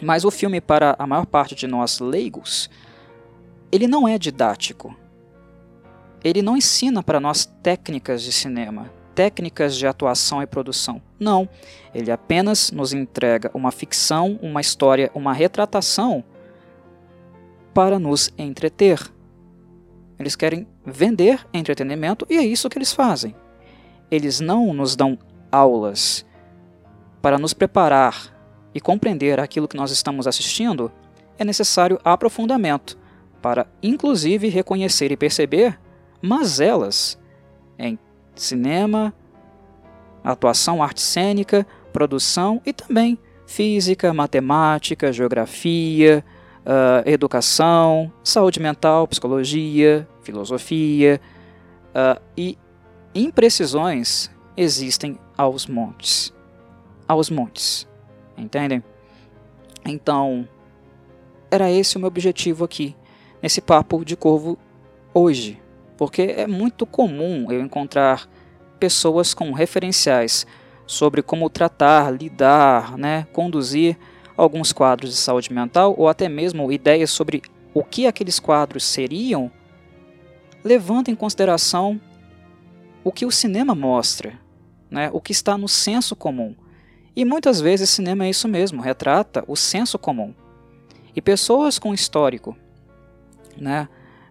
Mas 0.03 0.25
o 0.25 0.31
filme, 0.31 0.61
para 0.61 0.97
a 0.99 1.07
maior 1.07 1.27
parte 1.27 1.55
de 1.55 1.67
nós 1.69 2.01
leigos, 2.01 2.69
ele 3.71 3.87
não 3.87 4.09
é 4.09 4.19
didático. 4.19 4.97
Ele 6.25 6.43
não 6.43 6.57
ensina 6.57 7.03
para 7.03 7.21
nós 7.21 7.47
técnicas 7.63 8.23
de 8.23 8.33
cinema, 8.33 8.91
técnicas 9.15 9.77
de 9.77 9.87
atuação 9.87 10.43
e 10.43 10.47
produção. 10.47 11.01
Não. 11.19 11.49
Ele 11.95 12.11
apenas 12.11 12.73
nos 12.73 12.93
entrega 12.93 13.51
uma 13.55 13.71
ficção, 13.71 14.39
uma 14.43 14.61
história, 14.61 15.11
uma 15.15 15.33
retratação 15.33 16.25
para 17.73 17.99
nos 17.99 18.33
entreter. 18.37 19.01
Eles 20.19 20.35
querem 20.35 20.67
vender 20.85 21.47
entretenimento 21.55 22.27
e 22.29 22.37
é 22.37 22.45
isso 22.45 22.69
que 22.69 22.77
eles 22.77 22.93
fazem. 22.93 23.35
Eles 24.11 24.41
não 24.41 24.75
nos 24.75 24.97
dão 24.97 25.19
aulas 25.51 26.27
para 27.21 27.39
nos 27.39 27.55
preparar 27.55 28.32
e 28.75 28.81
compreender 28.81 29.41
aquilo 29.41 29.69
que 29.69 29.77
nós 29.77 29.91
estamos 29.91 30.27
assistindo. 30.27 30.91
É 31.39 31.45
necessário 31.45 32.01
aprofundamento 32.05 32.99
para, 33.41 33.67
inclusive, 33.83 34.49
reconhecer 34.49 35.11
e 35.11 35.17
perceber 35.17 35.79
mazelas 36.21 37.19
em 37.79 37.99
cinema, 38.35 39.13
atuação, 40.23 40.83
arte 40.83 41.01
cênica, 41.01 41.67
produção 41.93 42.61
e 42.65 42.73
também 42.73 43.19
física, 43.47 44.15
matemática, 44.15 45.13
geografia, 45.13 46.25
uh, 46.61 47.09
educação, 47.09 48.13
saúde 48.23 48.61
mental, 48.61 49.07
psicologia, 49.09 50.09
filosofia 50.23 51.21
uh, 51.89 52.21
e 52.37 52.57
imprecisões 53.15 54.31
existem 54.57 55.19
aos 55.37 55.67
montes. 55.67 56.33
Aos 57.07 57.29
montes. 57.29 57.92
Entendem? 58.37 58.83
Então, 59.85 60.49
era 61.51 61.71
esse 61.71 61.97
o 61.97 62.01
meu 62.01 62.09
objetivo 62.09 62.65
aqui, 62.65 62.97
nesse 63.43 63.61
papo 63.61 64.05
de 64.05 64.17
corvo 64.17 64.59
hoje. 65.13 65.61
Porque 65.97 66.23
é 66.23 66.47
muito 66.47 66.87
comum 66.87 67.51
eu 67.51 67.61
encontrar 67.61 68.29
pessoas 68.79 69.35
com 69.35 69.53
referenciais 69.53 70.47
sobre 70.87 71.23
como 71.23 71.49
tratar, 71.49 72.11
lidar, 72.11 72.97
né, 72.99 73.27
conduzir 73.33 73.97
alguns 74.37 74.73
quadros 74.73 75.11
de 75.11 75.17
saúde 75.17 75.53
mental 75.53 75.95
ou 75.97 76.09
até 76.09 76.29
mesmo 76.29 76.73
ideias 76.73 77.11
sobre 77.11 77.43
o 77.75 77.85
que 77.85 78.07
aqueles 78.07 78.41
quadros 78.41 78.85
seriam, 78.85 79.51
levando 80.65 81.09
em 81.09 81.15
consideração 81.15 82.01
o 83.05 83.13
que 83.13 83.27
o 83.27 83.31
cinema 83.31 83.75
mostra, 83.75 84.39
né, 84.91 85.11
o 85.13 85.21
que 85.21 85.33
está 85.33 85.57
no 85.57 85.69
senso 85.69 86.15
comum. 86.15 86.55
E 87.15 87.25
muitas 87.25 87.61
vezes 87.61 87.91
cinema 87.91 88.25
é 88.25 88.31
isso 88.31 88.49
mesmo, 88.49 88.81
retrata 88.81 89.45
o 89.47 89.57
senso 89.57 89.99
comum. 89.99 90.35
E 91.15 91.21
pessoas 91.21 91.79
com 91.79 91.93
histórico 91.93 92.57
né, 93.57 93.89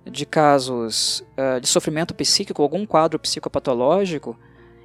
de 0.10 0.26
casos 0.26 1.24
uh, 1.38 1.60
de 1.60 1.67
sofrimento 1.67 2.13
psíquico, 2.15 2.62
algum 2.62 2.86
quadro 2.86 3.20
psicopatológico, 3.20 4.38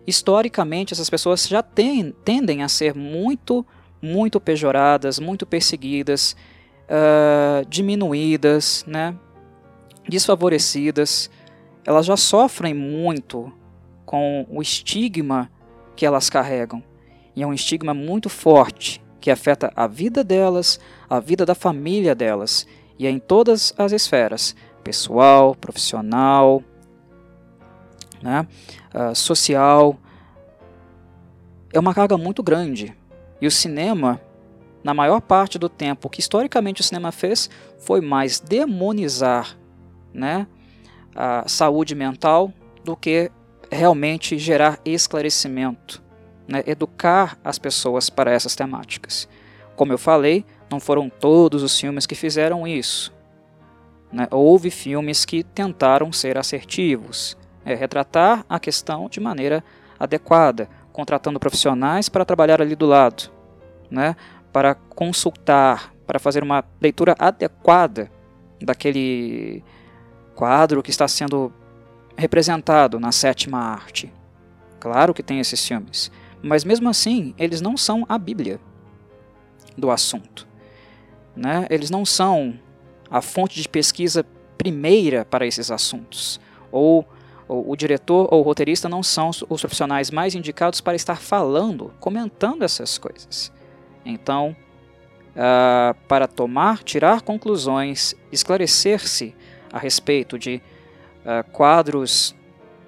historicamente 0.06 0.92
essas 0.92 1.08
pessoas 1.08 1.48
já 1.48 1.62
tem, 1.62 2.14
tendem 2.24 2.62
a 2.62 2.68
ser 2.68 2.94
muito 2.94 3.64
muito 4.00 4.38
pejoradas, 4.38 5.18
muito 5.18 5.46
perseguidas, 5.46 6.36
uh, 6.84 7.66
diminuídas, 7.68 8.84
né, 8.86 9.16
desfavorecidas. 10.08 11.30
Elas 11.84 12.06
já 12.06 12.16
sofrem 12.16 12.74
muito 12.74 13.52
com 14.04 14.46
o 14.48 14.60
estigma 14.60 15.50
que 15.96 16.04
elas 16.04 16.28
carregam. 16.28 16.82
E 17.36 17.42
é 17.42 17.46
um 17.46 17.52
estigma 17.52 17.94
muito 17.94 18.28
forte 18.28 19.04
que 19.20 19.30
afeta 19.30 19.70
a 19.76 19.86
vida 19.86 20.24
delas, 20.24 20.80
a 21.08 21.20
vida 21.20 21.44
da 21.44 21.54
família 21.54 22.14
delas, 22.14 22.66
e 22.98 23.06
é 23.06 23.10
em 23.10 23.18
todas 23.18 23.74
as 23.76 23.92
esferas 23.92 24.56
pessoal, 24.82 25.54
profissional, 25.54 26.62
né, 28.22 28.46
uh, 28.94 29.14
social. 29.14 29.98
É 31.72 31.78
uma 31.78 31.92
carga 31.92 32.16
muito 32.16 32.42
grande 32.42 32.96
e 33.40 33.46
o 33.46 33.50
cinema 33.50 34.20
na 34.82 34.94
maior 34.94 35.20
parte 35.20 35.58
do 35.58 35.68
tempo, 35.68 36.06
o 36.06 36.10
que 36.10 36.20
historicamente 36.20 36.80
o 36.80 36.84
cinema 36.84 37.10
fez 37.10 37.50
foi 37.78 38.00
mais 38.00 38.38
demonizar 38.38 39.58
né, 40.14 40.46
a 41.14 41.48
saúde 41.48 41.94
mental 41.94 42.52
do 42.84 42.96
que 42.96 43.30
realmente 43.70 44.38
gerar 44.38 44.78
esclarecimento, 44.84 46.00
né, 46.46 46.62
educar 46.66 47.38
as 47.44 47.58
pessoas 47.58 48.08
para 48.08 48.30
essas 48.30 48.54
temáticas. 48.54 49.28
Como 49.74 49.92
eu 49.92 49.98
falei, 49.98 50.44
não 50.70 50.80
foram 50.80 51.08
todos 51.08 51.62
os 51.62 51.78
filmes 51.78 52.06
que 52.06 52.14
fizeram 52.14 52.66
isso. 52.66 53.12
Né? 54.12 54.26
Houve 54.30 54.70
filmes 54.70 55.24
que 55.24 55.42
tentaram 55.42 56.12
ser 56.12 56.38
assertivos, 56.38 57.36
é, 57.64 57.74
retratar 57.74 58.44
a 58.48 58.58
questão 58.58 59.08
de 59.08 59.20
maneira 59.20 59.62
adequada, 59.98 60.68
contratando 60.92 61.40
profissionais 61.40 62.08
para 62.08 62.24
trabalhar 62.24 62.62
ali 62.62 62.74
do 62.74 62.86
lado, 62.86 63.30
né? 63.90 64.16
para 64.52 64.74
consultar, 64.74 65.92
para 66.06 66.18
fazer 66.18 66.42
uma 66.42 66.64
leitura 66.80 67.14
adequada 67.18 68.10
daquele 68.60 69.62
quadro 70.34 70.82
que 70.82 70.90
está 70.90 71.06
sendo 71.06 71.52
representado 72.16 72.98
na 72.98 73.12
sétima 73.12 73.58
arte. 73.58 74.12
Claro 74.80 75.12
que 75.12 75.22
tem 75.22 75.40
esses 75.40 75.66
filmes, 75.66 76.10
mas 76.42 76.64
mesmo 76.64 76.88
assim 76.88 77.34
eles 77.38 77.60
não 77.60 77.76
são 77.76 78.04
a 78.08 78.18
Bíblia 78.18 78.60
do 79.76 79.90
assunto. 79.90 80.46
Né? 81.34 81.66
Eles 81.68 81.90
não 81.90 82.04
são 82.04 82.58
a 83.10 83.20
fonte 83.20 83.60
de 83.60 83.68
pesquisa 83.68 84.24
primeira 84.56 85.24
para 85.24 85.46
esses 85.46 85.70
assuntos. 85.70 86.40
Ou, 86.72 87.06
ou 87.46 87.70
o 87.70 87.76
diretor 87.76 88.28
ou 88.32 88.40
o 88.40 88.42
roteirista 88.42 88.88
não 88.88 89.02
são 89.02 89.30
os 89.48 89.60
profissionais 89.60 90.10
mais 90.10 90.34
indicados 90.34 90.80
para 90.80 90.96
estar 90.96 91.16
falando, 91.16 91.92
comentando 92.00 92.62
essas 92.62 92.98
coisas. 92.98 93.52
Então, 94.04 94.56
uh, 95.32 95.94
para 96.08 96.26
tomar, 96.26 96.82
tirar 96.82 97.20
conclusões, 97.22 98.14
esclarecer-se 98.32 99.34
a 99.72 99.78
respeito 99.78 100.38
de 100.38 100.62
uh, 101.24 101.48
quadros 101.52 102.34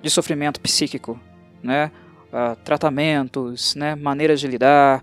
de 0.01 0.09
sofrimento 0.09 0.61
psíquico, 0.61 1.21
né? 1.63 1.91
Uh, 2.29 2.55
tratamentos, 2.63 3.75
né? 3.75 3.95
maneiras 3.95 4.39
de 4.39 4.47
lidar, 4.47 5.03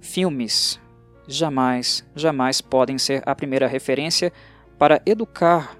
filmes, 0.00 0.80
jamais, 1.26 2.04
jamais 2.14 2.60
podem 2.60 2.96
ser 2.96 3.22
a 3.26 3.34
primeira 3.34 3.66
referência 3.66 4.32
para 4.78 5.02
educar 5.04 5.76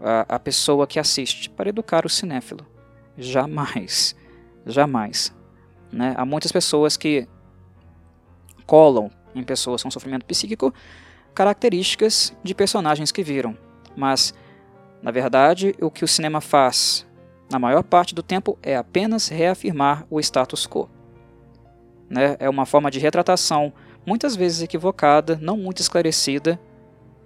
a, 0.00 0.36
a 0.36 0.38
pessoa 0.38 0.86
que 0.86 0.98
assiste, 0.98 1.50
para 1.50 1.68
educar 1.68 2.06
o 2.06 2.08
cinéfilo. 2.08 2.66
Jamais, 3.16 4.16
jamais. 4.66 5.34
Né? 5.92 6.14
Há 6.16 6.24
muitas 6.24 6.50
pessoas 6.50 6.96
que 6.96 7.28
colam 8.66 9.10
em 9.34 9.42
pessoas 9.42 9.82
com 9.82 9.90
sofrimento 9.90 10.24
psíquico 10.24 10.72
características 11.34 12.34
de 12.42 12.54
personagens 12.54 13.10
que 13.10 13.22
viram, 13.22 13.56
mas 13.96 14.34
na 15.02 15.10
verdade 15.10 15.74
o 15.80 15.90
que 15.90 16.04
o 16.04 16.08
cinema 16.08 16.40
faz 16.40 17.06
na 17.52 17.58
maior 17.58 17.82
parte 17.82 18.14
do 18.14 18.22
tempo 18.22 18.58
é 18.62 18.74
apenas 18.74 19.28
reafirmar 19.28 20.06
o 20.08 20.18
status 20.18 20.66
quo. 20.66 20.88
Né? 22.08 22.36
É 22.38 22.48
uma 22.48 22.64
forma 22.64 22.90
de 22.90 22.98
retratação 22.98 23.72
muitas 24.06 24.34
vezes 24.34 24.62
equivocada, 24.62 25.38
não 25.40 25.56
muito 25.56 25.80
esclarecida 25.80 26.58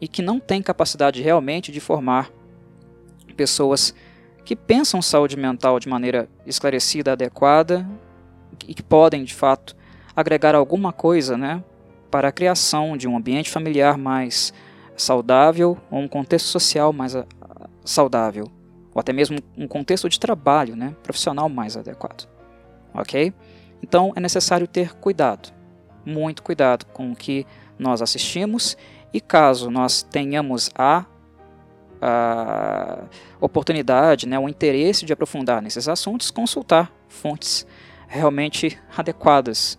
e 0.00 0.08
que 0.08 0.22
não 0.22 0.40
tem 0.40 0.60
capacidade 0.60 1.22
realmente 1.22 1.70
de 1.70 1.80
formar 1.80 2.30
pessoas 3.36 3.94
que 4.44 4.56
pensam 4.56 5.00
saúde 5.00 5.36
mental 5.36 5.78
de 5.78 5.88
maneira 5.88 6.28
esclarecida, 6.44 7.12
adequada 7.12 7.86
e 8.66 8.74
que 8.74 8.82
podem, 8.82 9.24
de 9.24 9.34
fato, 9.34 9.76
agregar 10.14 10.54
alguma 10.54 10.92
coisa 10.92 11.36
né, 11.36 11.62
para 12.10 12.28
a 12.28 12.32
criação 12.32 12.96
de 12.96 13.06
um 13.06 13.16
ambiente 13.16 13.50
familiar 13.50 13.96
mais 13.96 14.52
saudável 14.96 15.78
ou 15.90 16.00
um 16.00 16.08
contexto 16.08 16.46
social 16.46 16.92
mais 16.92 17.14
ah, 17.14 17.26
saudável, 17.84 18.50
ou 18.96 19.00
até 19.00 19.12
mesmo 19.12 19.38
um 19.59 19.68
contexto 19.68 20.09
de 20.09 20.18
trabalho 20.18 20.74
né, 20.74 20.96
profissional 21.02 21.50
mais 21.50 21.76
adequado. 21.76 22.26
Ok? 22.94 23.30
Então 23.82 24.14
é 24.16 24.20
necessário 24.20 24.66
ter 24.66 24.94
cuidado 24.94 25.54
muito 26.06 26.42
cuidado 26.42 26.87
com 26.87 27.11
o 27.11 27.16
que 27.16 27.44
nós 27.76 28.00
assistimos 28.00 28.76
e 29.12 29.20
caso 29.20 29.70
nós 29.70 30.02
tenhamos 30.02 30.70
a, 30.74 31.04
a 32.00 33.04
oportunidade, 33.40 34.26
né, 34.26 34.38
o 34.38 34.48
interesse 34.48 35.04
de 35.04 35.12
aprofundar 35.12 35.61
nesses 35.61 35.88
assuntos, 35.88 36.30
consultar 36.30 36.92
fontes 37.09 37.66
realmente 38.06 38.78
adequadas 38.96 39.78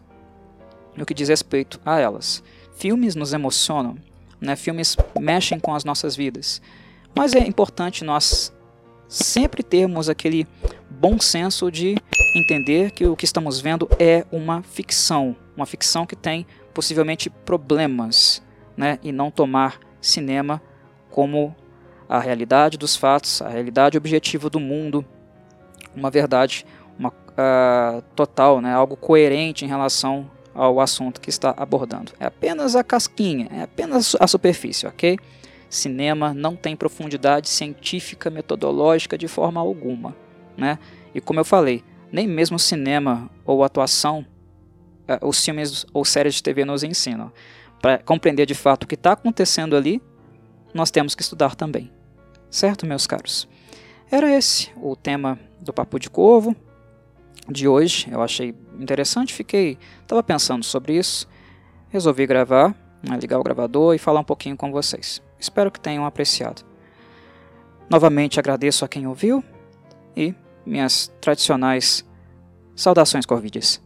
no 0.95 1.05
que 1.05 1.13
diz 1.13 1.29
respeito 1.29 1.79
a 1.85 1.99
elas. 1.99 2.43
Filmes 2.75 3.15
nos 3.15 3.33
emocionam, 3.33 3.95
né, 4.39 4.55
filmes 4.55 4.97
mexem 5.17 5.59
com 5.59 5.73
as 5.73 5.85
nossas 5.85 6.15
vidas, 6.15 6.61
mas 7.15 7.33
é 7.33 7.39
importante 7.39 8.03
nós 8.03 8.53
sempre 9.07 9.63
termos 9.63 10.09
aquele 10.09 10.47
bom 10.89 11.19
senso 11.19 11.71
de 11.71 11.95
entender 12.35 12.91
que 12.91 13.05
o 13.05 13.15
que 13.15 13.25
estamos 13.25 13.59
vendo 13.59 13.87
é 13.99 14.25
uma 14.31 14.61
ficção, 14.63 15.35
uma 15.55 15.65
ficção 15.65 16.05
que 16.05 16.15
tem 16.15 16.45
possivelmente 16.73 17.29
problemas, 17.29 18.41
né, 18.75 18.99
e 19.01 19.11
não 19.11 19.31
tomar 19.31 19.79
cinema 19.99 20.61
como 21.09 21.55
a 22.07 22.19
realidade 22.19 22.77
dos 22.77 22.95
fatos, 22.95 23.41
a 23.41 23.49
realidade 23.49 23.97
objetiva 23.97 24.49
do 24.49 24.59
mundo, 24.59 25.03
uma 25.95 26.11
verdade 26.11 26.65
uma, 26.97 27.09
uh, 27.09 28.01
total, 28.15 28.61
né, 28.61 28.73
algo 28.73 28.95
coerente 28.95 29.65
em 29.65 29.67
relação 29.67 30.29
ao 30.53 30.79
assunto 30.79 31.19
que 31.19 31.29
está 31.29 31.53
abordando. 31.57 32.11
É 32.19 32.25
apenas 32.25 32.75
a 32.75 32.83
casquinha, 32.83 33.47
é 33.51 33.63
apenas 33.63 34.15
a 34.19 34.27
superfície, 34.27 34.87
ok? 34.87 35.17
Cinema 35.69 36.33
não 36.33 36.55
tem 36.55 36.75
profundidade 36.75 37.49
científica, 37.49 38.29
metodológica 38.29 39.17
de 39.17 39.27
forma 39.27 39.59
alguma, 39.59 40.15
né? 40.57 40.79
E 41.13 41.19
como 41.19 41.39
eu 41.39 41.45
falei, 41.45 41.83
nem 42.11 42.27
mesmo 42.27 42.57
cinema 42.57 43.29
ou 43.45 43.63
atuação, 43.63 44.25
eh, 45.07 45.19
os 45.21 45.43
filmes 45.43 45.85
ou 45.93 46.05
séries 46.05 46.35
de 46.35 46.43
TV 46.43 46.63
nos 46.63 46.83
ensinam. 46.83 47.31
Para 47.81 47.97
compreender 47.99 48.45
de 48.45 48.55
fato 48.55 48.83
o 48.83 48.87
que 48.87 48.95
está 48.95 49.11
acontecendo 49.11 49.75
ali, 49.75 50.01
nós 50.73 50.91
temos 50.91 51.15
que 51.15 51.21
estudar 51.21 51.55
também. 51.55 51.91
Certo, 52.49 52.85
meus 52.85 53.05
caros? 53.05 53.47
Era 54.09 54.33
esse 54.33 54.71
o 54.77 54.95
tema 54.95 55.37
do 55.59 55.73
Papo 55.73 55.99
de 55.99 56.09
Corvo 56.09 56.55
de 57.49 57.67
hoje. 57.67 58.07
Eu 58.09 58.21
achei 58.21 58.55
interessante, 58.79 59.33
fiquei, 59.33 59.77
estava 60.01 60.23
pensando 60.23 60.63
sobre 60.63 60.97
isso, 60.97 61.27
resolvi 61.89 62.25
gravar, 62.25 62.75
né, 63.03 63.17
ligar 63.19 63.39
o 63.39 63.43
gravador 63.43 63.95
e 63.95 63.97
falar 63.97 64.21
um 64.21 64.25
pouquinho 64.25 64.55
com 64.55 64.71
vocês. 64.71 65.21
Espero 65.39 65.71
que 65.71 65.79
tenham 65.79 66.05
apreciado. 66.05 66.63
Novamente 67.89 68.39
agradeço 68.39 68.83
a 68.83 68.87
quem 68.87 69.07
ouviu 69.07 69.43
e 70.15 70.33
minhas 70.65 71.11
tradicionais 71.21 72.05
saudações 72.75 73.25
corvides. 73.25 73.81